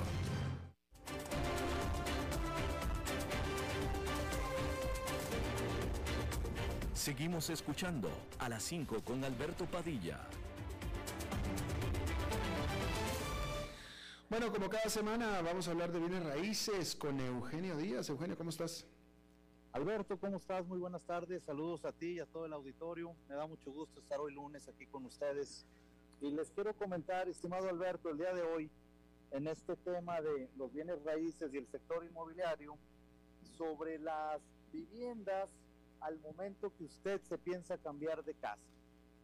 [6.94, 10.20] Seguimos escuchando a las 5 con Alberto Padilla.
[14.28, 18.08] Bueno, como cada semana vamos a hablar de bienes raíces con Eugenio Díaz.
[18.10, 18.86] Eugenio, ¿cómo estás?
[19.72, 20.66] Alberto, ¿cómo estás?
[20.66, 21.44] Muy buenas tardes.
[21.44, 23.14] Saludos a ti y a todo el auditorio.
[23.28, 25.66] Me da mucho gusto estar hoy lunes aquí con ustedes
[26.20, 28.70] y les quiero comentar, estimado Alberto, el día de hoy,
[29.30, 32.76] en este tema de los bienes raíces y el sector inmobiliario,
[33.56, 35.50] sobre las viviendas
[36.00, 38.62] al momento que usted se piensa cambiar de casa.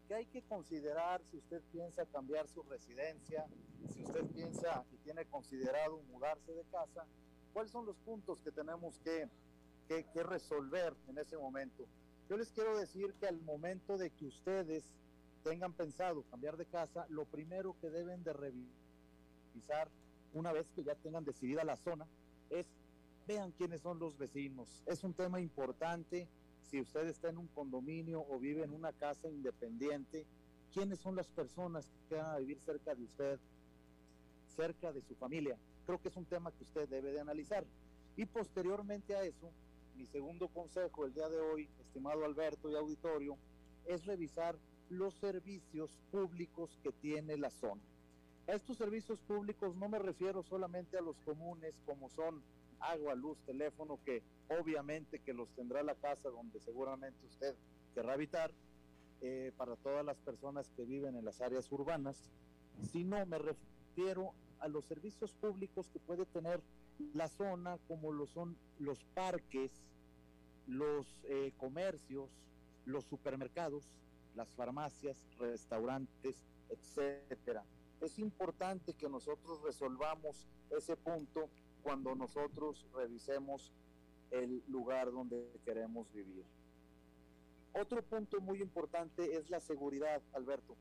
[0.08, 3.46] ¿Qué hay que considerar si usted piensa cambiar su residencia,
[3.92, 7.04] si usted piensa y tiene considerado mudarse de casa?
[7.52, 9.28] ¿Cuáles son los puntos que tenemos que,
[9.88, 11.84] que, que resolver en ese momento?
[12.28, 14.92] Yo les quiero decir que al momento de que ustedes
[15.46, 19.88] tengan pensado cambiar de casa, lo primero que deben de revisar
[20.34, 22.04] una vez que ya tengan decidida la zona
[22.50, 22.66] es
[23.28, 24.82] vean quiénes son los vecinos.
[24.86, 26.26] Es un tema importante
[26.62, 30.26] si usted está en un condominio o vive en una casa independiente,
[30.74, 33.38] quiénes son las personas que van a vivir cerca de usted,
[34.56, 35.56] cerca de su familia.
[35.86, 37.64] Creo que es un tema que usted debe de analizar.
[38.16, 39.52] Y posteriormente a eso,
[39.94, 43.38] mi segundo consejo el día de hoy, estimado Alberto y auditorio,
[43.86, 44.58] es revisar
[44.90, 47.82] los servicios públicos que tiene la zona.
[48.48, 52.42] A estos servicios públicos no me refiero solamente a los comunes como son
[52.78, 57.54] agua, luz, teléfono, que obviamente que los tendrá la casa donde seguramente usted
[57.94, 58.52] querrá habitar,
[59.22, 62.30] eh, para todas las personas que viven en las áreas urbanas,
[62.92, 66.60] sino me refiero a los servicios públicos que puede tener
[67.14, 69.70] la zona, como lo son los parques,
[70.66, 72.28] los eh, comercios,
[72.84, 73.88] los supermercados,
[74.36, 76.36] las farmacias, restaurantes,
[76.68, 77.64] etcétera.
[78.00, 81.48] Es importante que nosotros resolvamos ese punto
[81.82, 83.72] cuando nosotros revisemos
[84.30, 86.44] el lugar donde queremos vivir.
[87.72, 90.76] Otro punto muy importante es la seguridad, Alberto.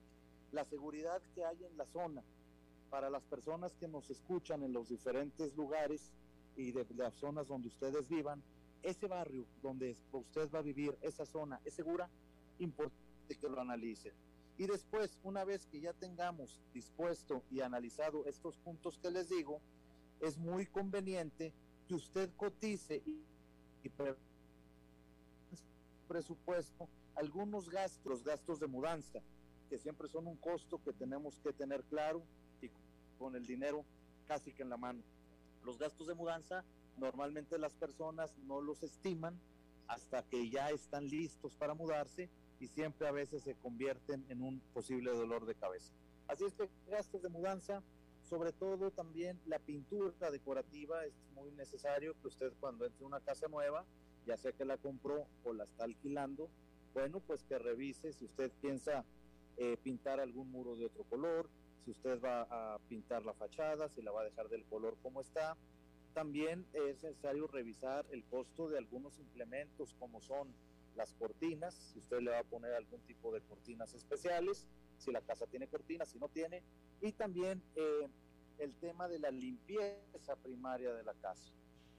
[0.52, 2.24] La seguridad que hay en la zona
[2.90, 6.12] para las personas que nos escuchan en los diferentes lugares
[6.56, 8.42] y de las zonas donde ustedes vivan,
[8.82, 12.10] ese barrio donde usted va a vivir, esa zona, ¿es segura?
[12.60, 14.14] Importante que lo analicen.
[14.58, 19.60] Y después, una vez que ya tengamos dispuesto y analizado estos puntos que les digo,
[20.22, 21.54] es muy conveniente
[21.88, 23.22] que usted cotice y,
[26.08, 29.20] presupuesto algunos gastos, gastos de mudanza,
[29.70, 32.24] que siempre son un costo que tenemos que tener claro
[32.62, 32.70] y
[33.18, 33.84] con el dinero
[34.28, 35.02] casi que en la mano.
[35.64, 36.64] Los gastos de mudanza
[36.98, 39.40] normalmente las personas no los estiman
[39.88, 42.30] hasta que ya están listos para mudarse
[42.60, 45.94] y siempre a veces se convierten en un posible dolor de cabeza.
[46.28, 47.84] Así es que gastos de mudanza,
[48.24, 53.48] sobre todo también la pintura decorativa, es muy necesario que usted cuando entre una casa
[53.48, 53.86] nueva,
[54.26, 56.50] ya sea que la compró o la está alquilando,
[56.94, 59.06] bueno, pues que revise si usted piensa
[59.58, 61.50] eh, pintar algún muro de otro color,
[61.84, 65.22] si usted va a pintar la fachada, si la va a dejar del color como
[65.22, 65.56] está.
[66.14, 70.48] También es necesario revisar el costo de algunos implementos como son
[70.96, 74.66] las cortinas, si usted le va a poner algún tipo de cortinas especiales,
[74.98, 76.64] si la casa tiene cortinas, si no tiene,
[77.02, 78.08] y también eh,
[78.60, 81.52] el tema de la limpieza primaria de la casa.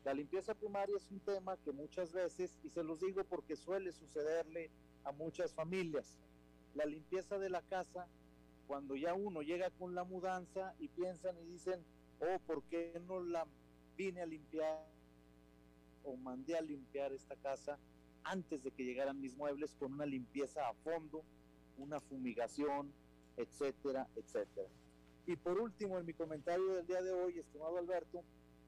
[0.04, 3.92] La limpieza primaria es un tema que muchas veces, y se los digo porque suele
[3.92, 4.70] sucederle
[5.04, 6.18] a muchas familias,
[6.74, 8.06] la limpieza de la casa,
[8.66, 11.84] cuando ya uno llega con la mudanza y piensan y dicen,
[12.20, 13.46] oh, ¿por qué no la
[13.96, 14.84] vine a limpiar
[16.04, 17.78] o mandé a limpiar esta casa
[18.26, 21.22] antes de que llegaran mis muebles con una limpieza a fondo,
[21.78, 22.92] una fumigación,
[23.36, 24.68] etcétera, etcétera.
[25.26, 28.22] Y por último, en mi comentario del día de hoy, estimado Alberto,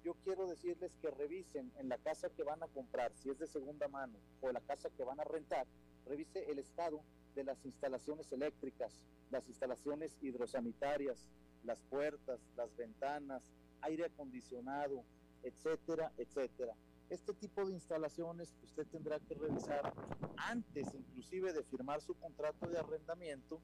[0.04, 3.46] yo quiero decirles que revisen en la casa que van a comprar, si es de
[3.46, 5.66] segunda mano, o la casa que van a rentar,
[6.06, 7.02] revise el estado
[7.34, 9.00] de las instalaciones eléctricas,
[9.30, 11.28] las instalaciones hidrosanitarias,
[11.64, 13.42] las puertas, las ventanas,
[13.82, 15.04] aire acondicionado,
[15.42, 16.74] etcétera, etcétera.
[17.10, 19.92] Este tipo de instalaciones usted tendrá que revisar
[20.36, 23.60] antes inclusive de firmar su contrato de arrendamiento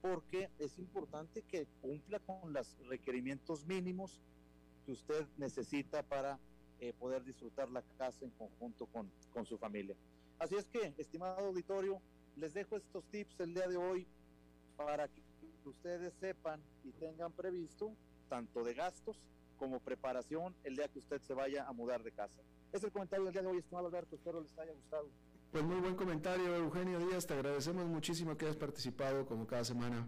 [0.00, 4.20] porque es importante que cumpla con los requerimientos mínimos
[4.84, 6.38] que usted necesita para
[6.80, 9.96] eh, poder disfrutar la casa en conjunto con, con su familia.
[10.38, 12.00] Así es que, estimado auditorio,
[12.36, 14.06] les dejo estos tips el día de hoy
[14.76, 15.22] para que
[15.64, 17.92] ustedes sepan y tengan previsto
[18.28, 19.18] tanto de gastos
[19.58, 22.42] como preparación el día que usted se vaya a mudar de casa.
[22.72, 25.08] Es el comentario del día de hoy, estimado Alberto, espero les haya gustado.
[25.52, 30.06] Pues muy buen comentario, Eugenio Díaz, te agradecemos muchísimo que hayas participado como cada semana.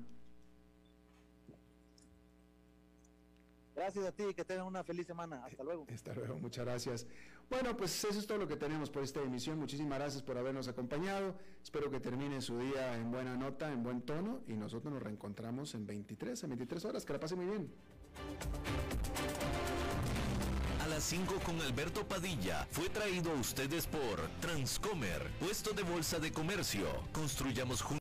[3.75, 5.45] Gracias a ti, que tengan una feliz semana.
[5.45, 5.87] Hasta luego.
[5.95, 7.07] Hasta luego, muchas gracias.
[7.49, 9.57] Bueno, pues eso es todo lo que tenemos por esta emisión.
[9.57, 11.37] Muchísimas gracias por habernos acompañado.
[11.63, 15.75] Espero que termine su día en buena nota, en buen tono y nosotros nos reencontramos
[15.75, 17.05] en 23, en 23 horas.
[17.05, 17.73] Que la pase muy bien.
[21.09, 26.19] A las 5 con Alberto Padilla fue traído a ustedes por Transcomer, puesto de bolsa
[26.19, 26.85] de comercio.
[27.13, 27.97] Construyamos juntos.